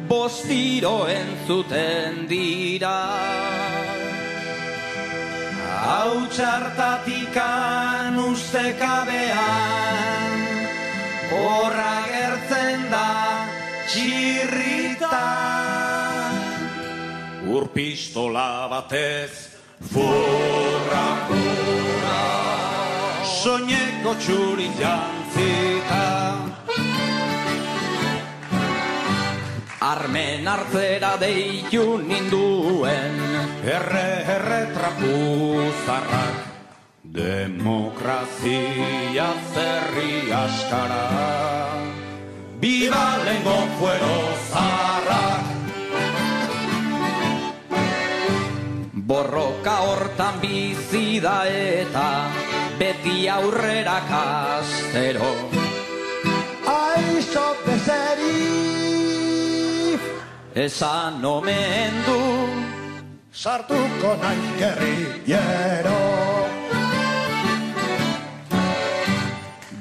[0.09, 2.97] bostiro entzuten dira
[5.75, 9.75] Hau txartatikan ustekabean
[11.35, 13.11] horra gertzen da
[13.91, 15.23] txirrita.
[17.57, 19.33] Urpistola batez
[19.91, 22.23] furra furra.
[23.43, 26.05] Soñeko txuri jantzita.
[29.85, 33.34] Armen hartzera deitu ninduen
[33.65, 36.37] Erre, erre trapuzarrak.
[37.01, 38.59] Demokrazia
[39.55, 41.09] zerri askara.
[42.61, 44.19] Biba lengo fuero
[44.51, 45.45] zarrak.
[48.93, 52.29] Borroka hortan bizi da eta
[52.77, 55.33] beti aurrera kastero.
[56.69, 58.45] Aixo bezeri
[60.55, 62.64] Esan omen du
[63.35, 66.03] Sartuko naiz gerrillero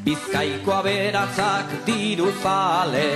[0.06, 3.10] Bizkaiko aberatzak diru zale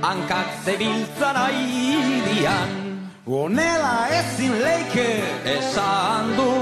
[0.00, 2.70] Hankak zebiltzan aidian
[3.26, 5.10] Honela ezin leike
[5.56, 6.54] Esan du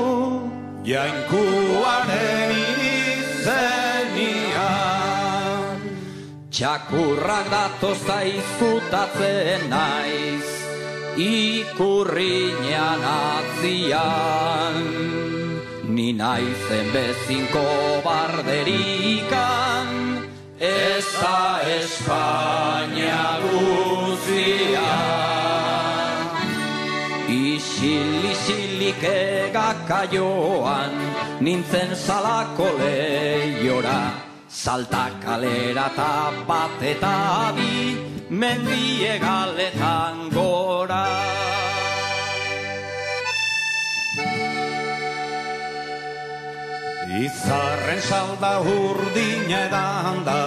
[0.91, 2.51] Jainkuaren
[2.91, 4.33] izenian
[6.51, 10.62] Txakurrak datoz zaizkutatzen naiz
[11.17, 14.77] Ikurriñan atzian
[15.85, 19.89] Ni naizen bezinko barderikan
[20.57, 24.97] Ez da Espainia guzia
[27.29, 30.97] Isil, isilik egaka joan
[31.45, 34.32] Nintzen salako lehiora
[34.63, 37.99] Salta kalera eta bat eta bi
[38.31, 41.03] Mendie galetan gora.
[47.25, 50.41] Izarren salda urdina edan da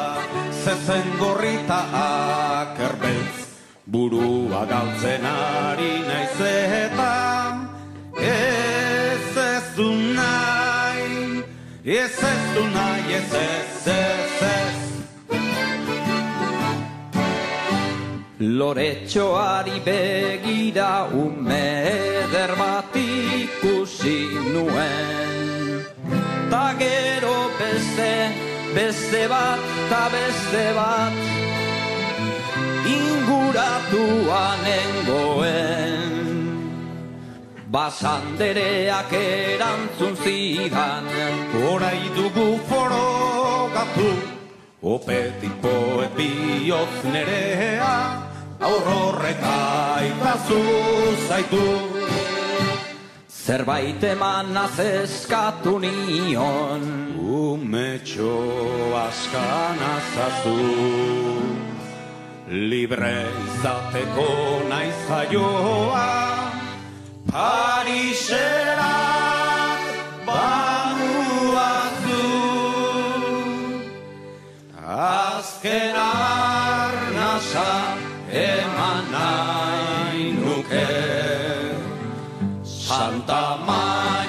[0.64, 3.38] Zezen gorrita akerbeltz.
[3.86, 7.14] Burua galtzen ari naiz eta
[8.16, 8.55] Ez
[11.88, 14.78] Ez ez du nahi ez ez ez ez
[18.40, 21.68] Loretxoari begira ume
[22.24, 24.18] eder bat ikusi
[24.54, 25.86] nuen
[26.50, 28.12] Ta gero beste,
[28.74, 31.14] beste bat, ta beste bat
[32.98, 36.25] Inguratuan nengoen
[37.72, 41.10] Basandereak erantzun zidan.
[41.56, 44.10] Horai dugu forogatu
[44.86, 48.22] Opetik poet bihotz nerea
[48.62, 50.62] Aurrorrek aitazu
[51.28, 51.66] zaitu.
[53.28, 56.86] Zerbait emanaz eskatu nion.
[57.18, 58.34] Umetxo
[58.94, 60.60] askan azazu.
[62.48, 64.30] Libre izateko
[64.70, 66.65] naiz jaioa
[67.36, 68.96] Parisera
[70.28, 72.22] bamuazu
[74.80, 77.72] Azken arnasa
[78.44, 80.88] eman nahi nuke
[82.64, 84.24] Santa mar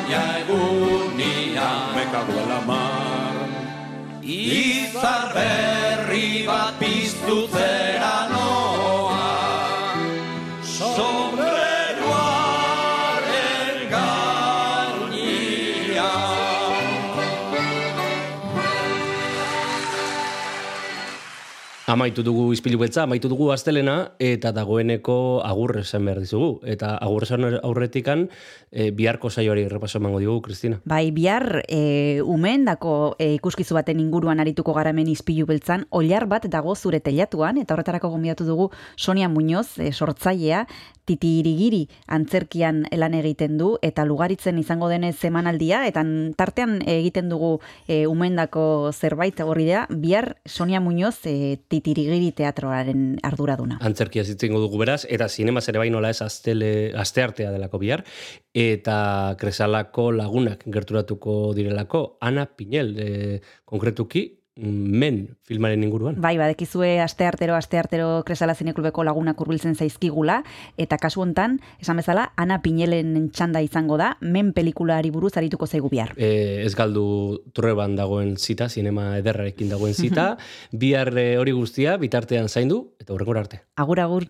[4.27, 7.39] Izar berri bat piztu
[21.87, 26.49] Amaitu dugu izpilu beltza, amaitu dugu astelena, eta dagoeneko agur esan behar dizugu.
[26.67, 28.25] Eta agur esan aurretikan,
[28.73, 30.81] e, biharko saioari repaso emango digu, Kristina.
[30.83, 36.75] Bai, bihar e, umendako e, ikuskizu baten inguruan arituko garamen izpilu beltzan, oilar bat dago
[36.75, 40.67] zure telatuan, eta horretarako gombidatu dugu Sonia Muñoz, e, sortzailea,
[41.07, 46.03] titirigiri antzerkian lan egiten du, eta lugaritzen izango denez semanaldia, eta
[46.35, 53.79] tartean egiten dugu e, umendako zerbait horri da, bihar Sonia Muñoz e, titirigiri teatroaren arduraduna.
[53.87, 58.05] Antzerkia zitzengo dugu beraz, eta zinema ere bai nola ez astele, asteartea delako bihar,
[58.55, 58.99] eta
[59.41, 64.27] kresalako lagunak gerturatuko direlako, Ana Pinel, e, konkretuki,
[64.57, 66.17] men filmaren inguruan.
[66.21, 70.41] Bai, badekizue asteartero asteartero Kresala Zineklubeko lagunak hurbiltzen zaizkigula
[70.81, 75.93] eta kasu hontan, esan bezala, Ana Pinelen txanda izango da, men pelikulari buruz arituko zaigu
[75.93, 76.15] bihar.
[76.17, 80.33] E, ez galdu trueban dagoen zita, sinema ederrarekin dagoen zita,
[80.73, 83.63] bihar e, hori guztia bitartean zaindu eta horrengora arte.
[83.77, 84.29] Agur agur.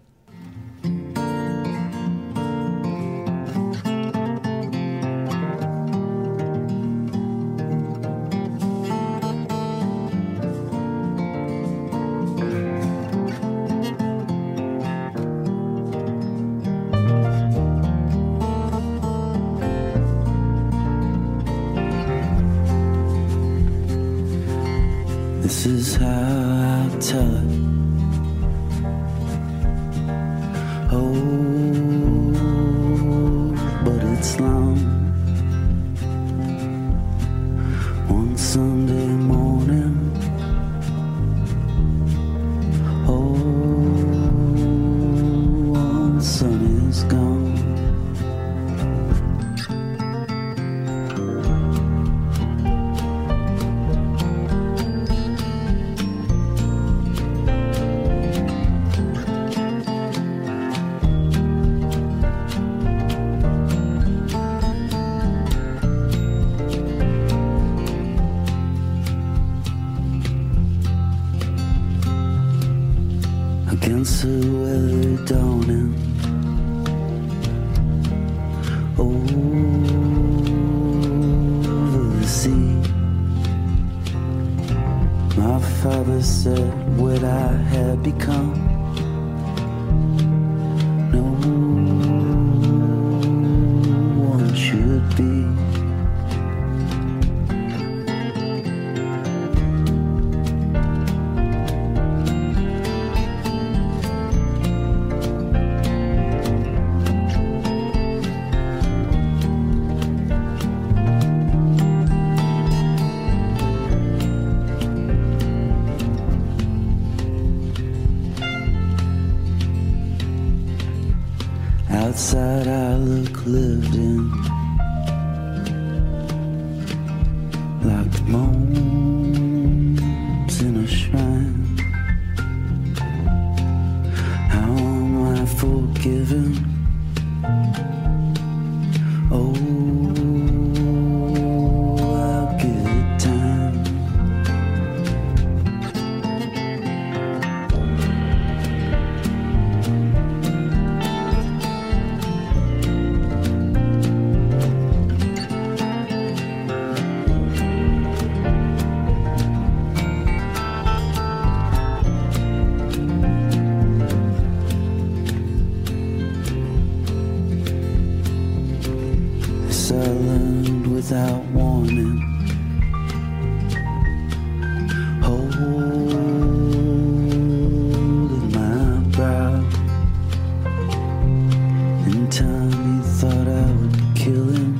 [182.36, 184.75] Time, he thought I would kill him.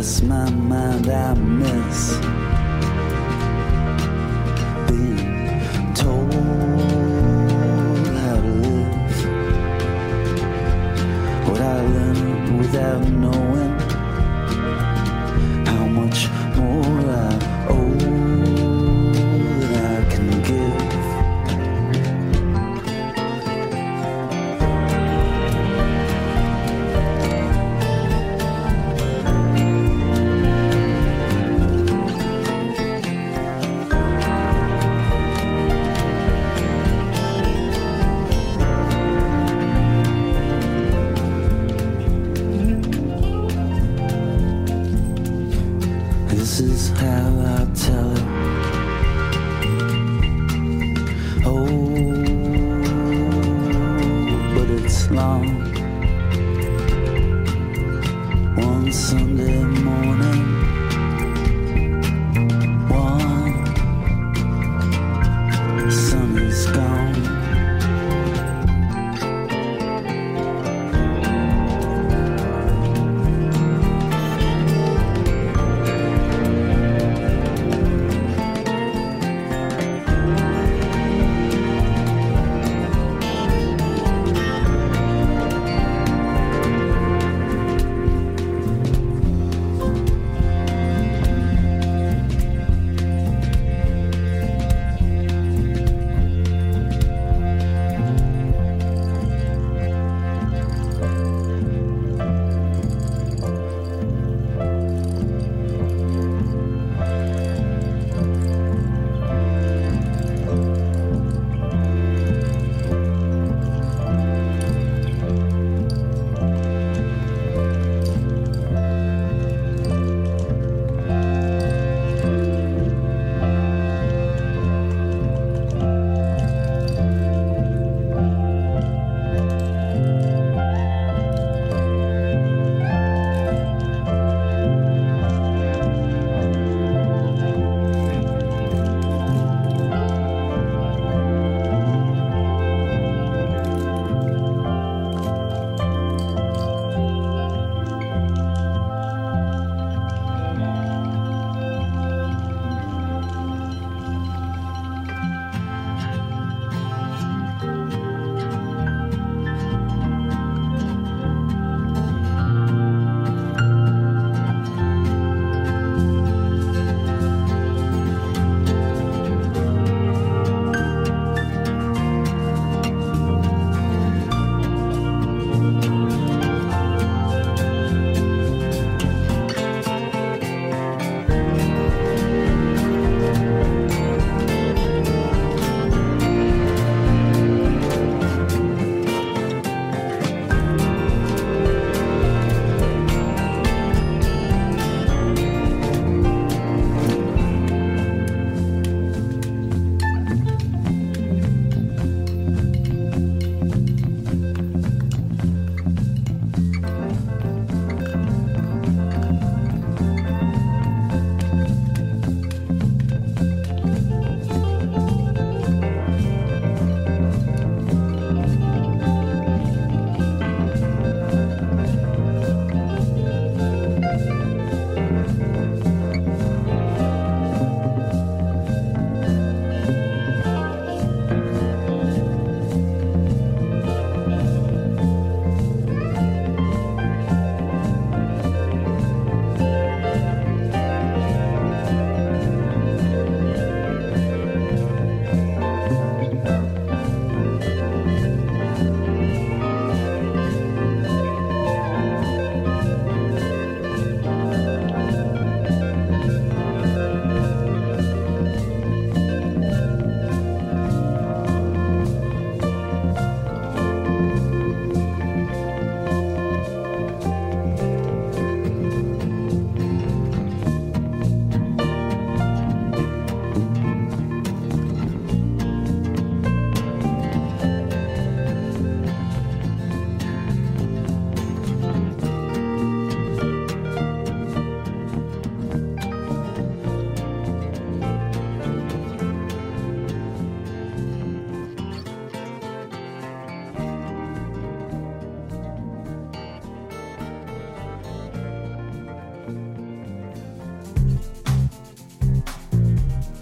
[0.00, 2.59] My mind, I miss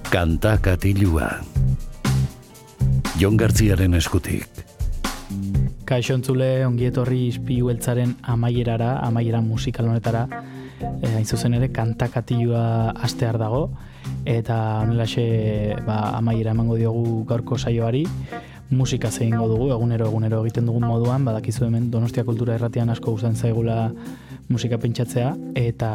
[0.08, 1.26] Kanta katilua.
[3.20, 4.48] Jon Gartziaren eskutik.
[5.84, 10.22] Kaixo entzule, ongi etorri izpilu beltzaren amaierara, amaiera musikal honetara,
[10.80, 12.62] e, hain zuzen ere kantakatilua
[13.04, 13.66] astear dago,
[14.24, 14.56] eta
[14.86, 15.26] honelaxe
[15.84, 18.06] ba, amaiera emango diogu gaurko saioari,
[18.70, 23.36] musika egingo dugu, egunero egunero egiten dugun moduan, badakizu hemen Donostia Kultura Erratian asko gustatzen
[23.36, 23.90] zaigula
[24.48, 25.34] musika pintsatzea,
[25.68, 25.90] eta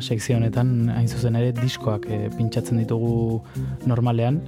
[0.00, 3.42] sekzio honetan hain zuzen ere diskoak e, pintsatzen ditugu
[3.86, 4.42] normalean,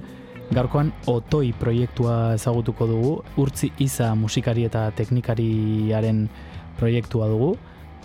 [0.51, 6.25] Gaurkoan Otoi proiektua ezagutuko dugu, urtzi iza musikari eta teknikariaren
[6.79, 7.55] proiektua dugu,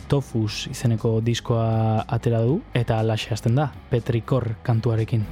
[0.07, 5.27] Tofus izeneko diskoa atera du, eta alaxe hasten da, Petrikor kantuarekin.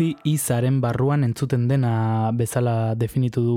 [0.00, 3.56] Urtzi izaren barruan entzuten dena bezala definitu du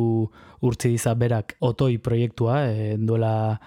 [0.68, 3.62] Urtzi iza berak otoi proiektua, e, duela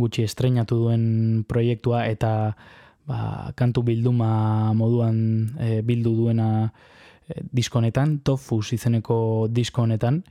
[0.00, 2.30] gutxi estreinatu duen proiektua eta
[3.04, 3.18] ba,
[3.52, 5.18] kantu bilduma moduan
[5.60, 6.48] e, bildu duena
[7.28, 10.22] e, diskonetan, Tofus izeneko diskonetan,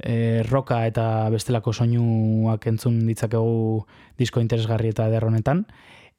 [0.00, 3.84] e, roka eta bestelako soinuak entzun ditzakegu
[4.16, 5.66] disko interesgarri eta derronetan,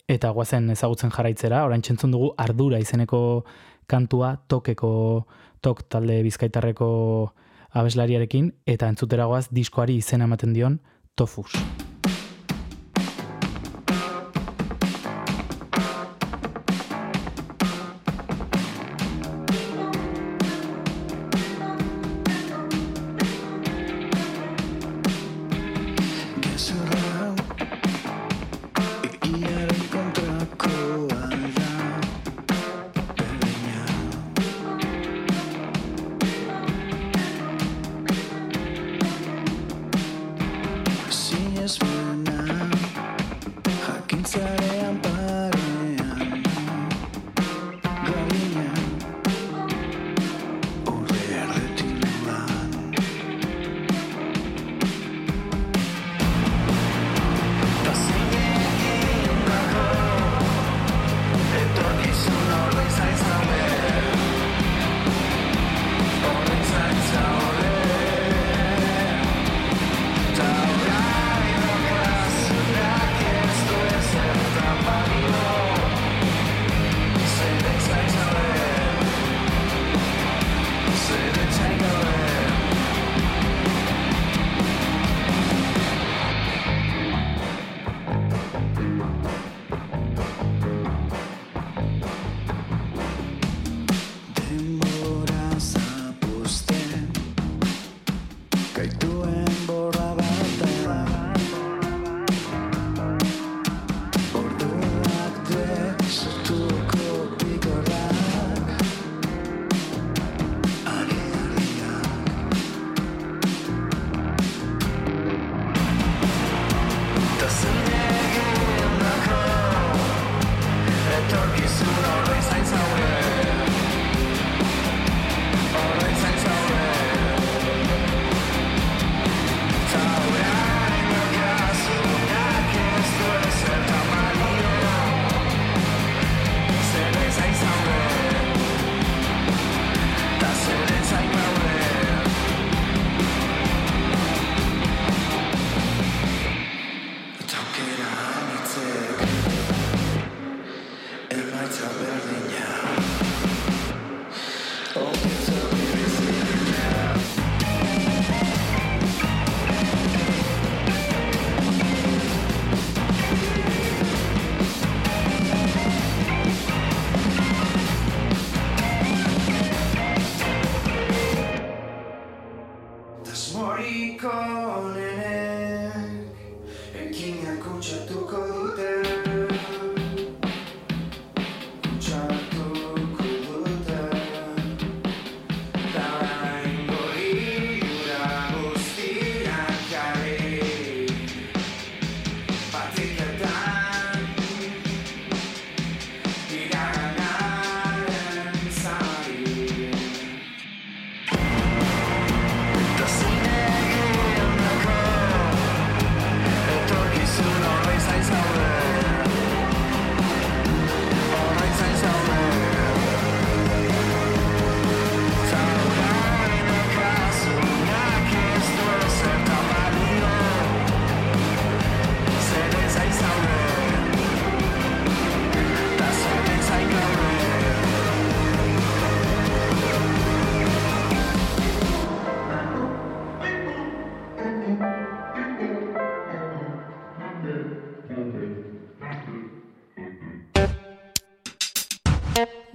[0.06, 3.24] eta guazen ezagutzen jarraitzera, orain txentzun dugu ardura izeneko
[3.88, 4.92] kantua tokeko
[5.62, 6.90] tok talde bizkaitarreko
[7.78, 10.80] abeslariarekin eta entzuteragoaz diskoari izena ematen dion
[11.18, 11.54] Tofus.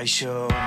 [0.00, 0.59] Kaixo Nola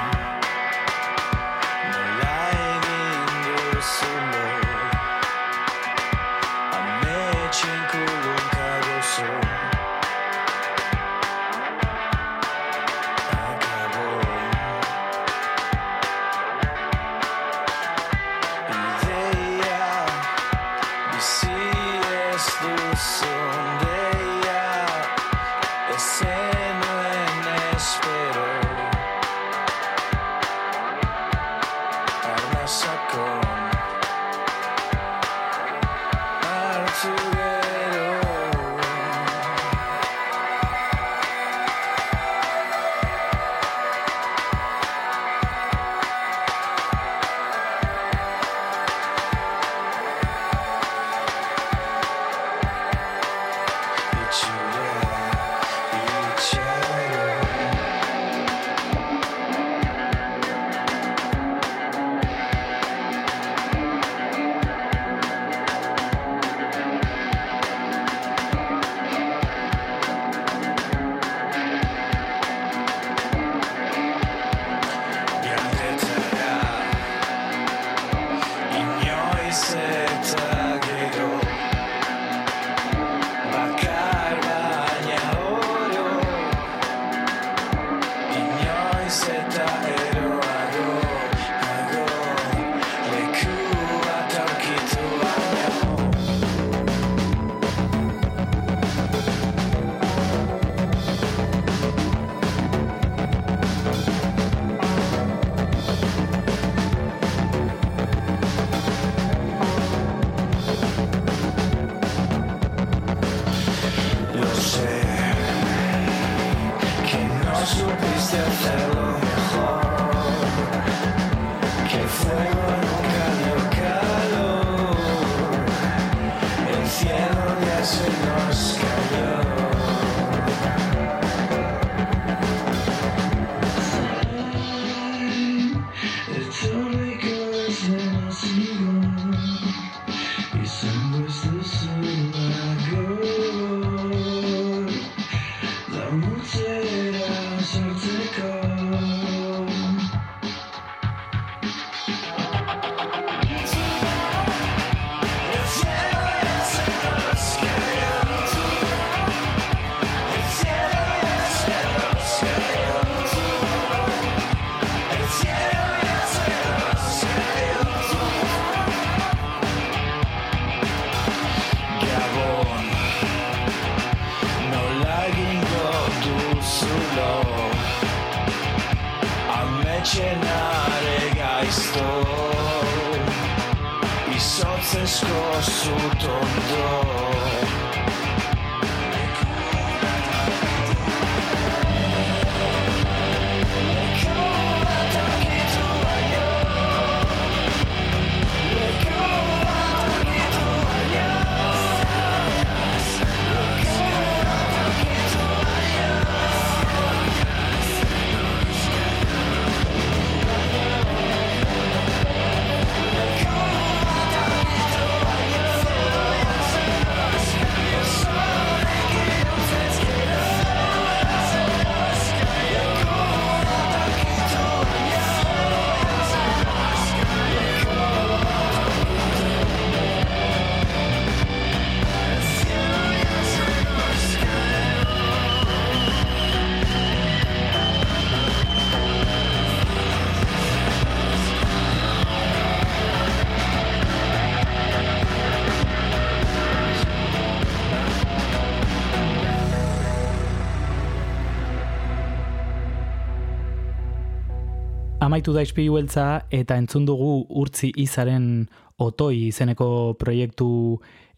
[255.34, 258.68] Amaitu da izpilu beltza eta entzun dugu urtzi izaren
[259.02, 259.88] otoi izeneko
[260.22, 260.68] proiektu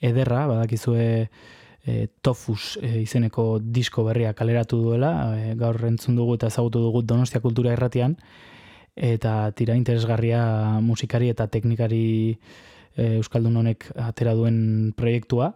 [0.03, 6.49] ederra, badakizue e, Tofus e, izeneko disko berria kaleratu duela, e, gaur entzun dugu eta
[6.51, 8.17] ezagutu dugu Donostia Kultura Erratian,
[8.99, 10.43] eta tira interesgarria
[10.83, 12.03] musikari eta teknikari
[12.35, 15.53] e, Euskaldun honek atera duen proiektua.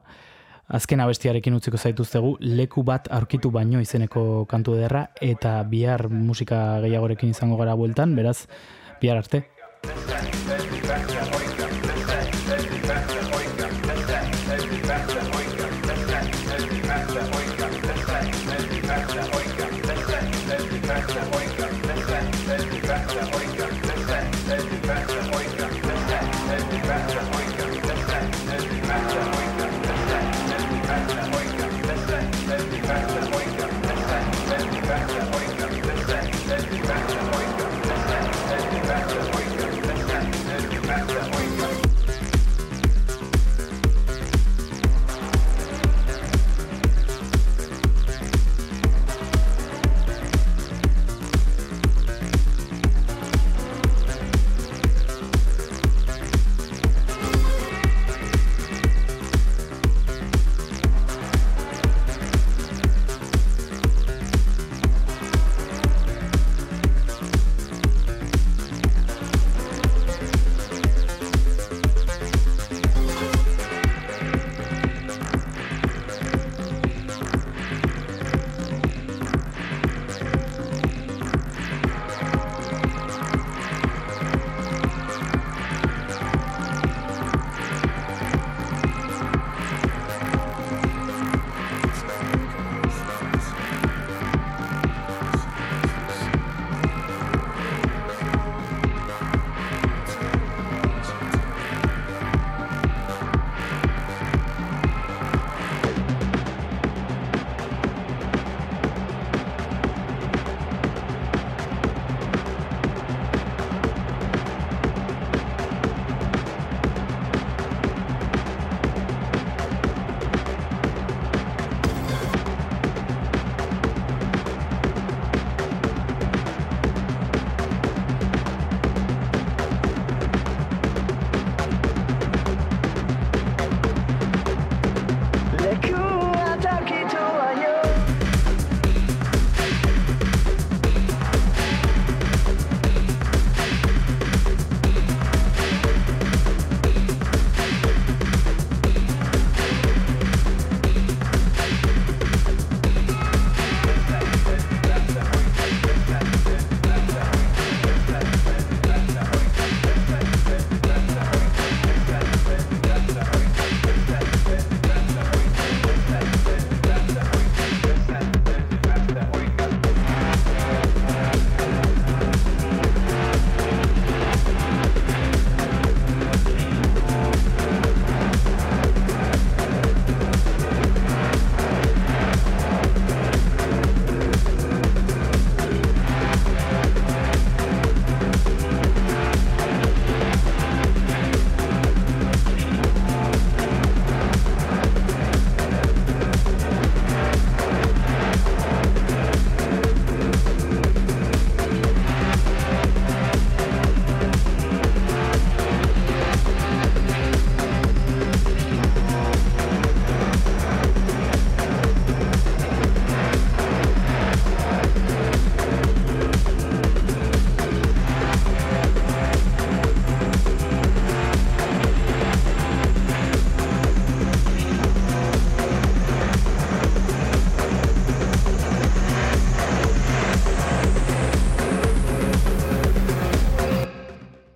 [0.70, 7.34] Azken abestiarekin utziko zaituztegu, leku bat aurkitu baino izeneko kantu ederra, eta bihar musika gehiagorekin
[7.34, 8.44] izango gara bueltan, beraz,
[9.02, 9.42] bihar arte.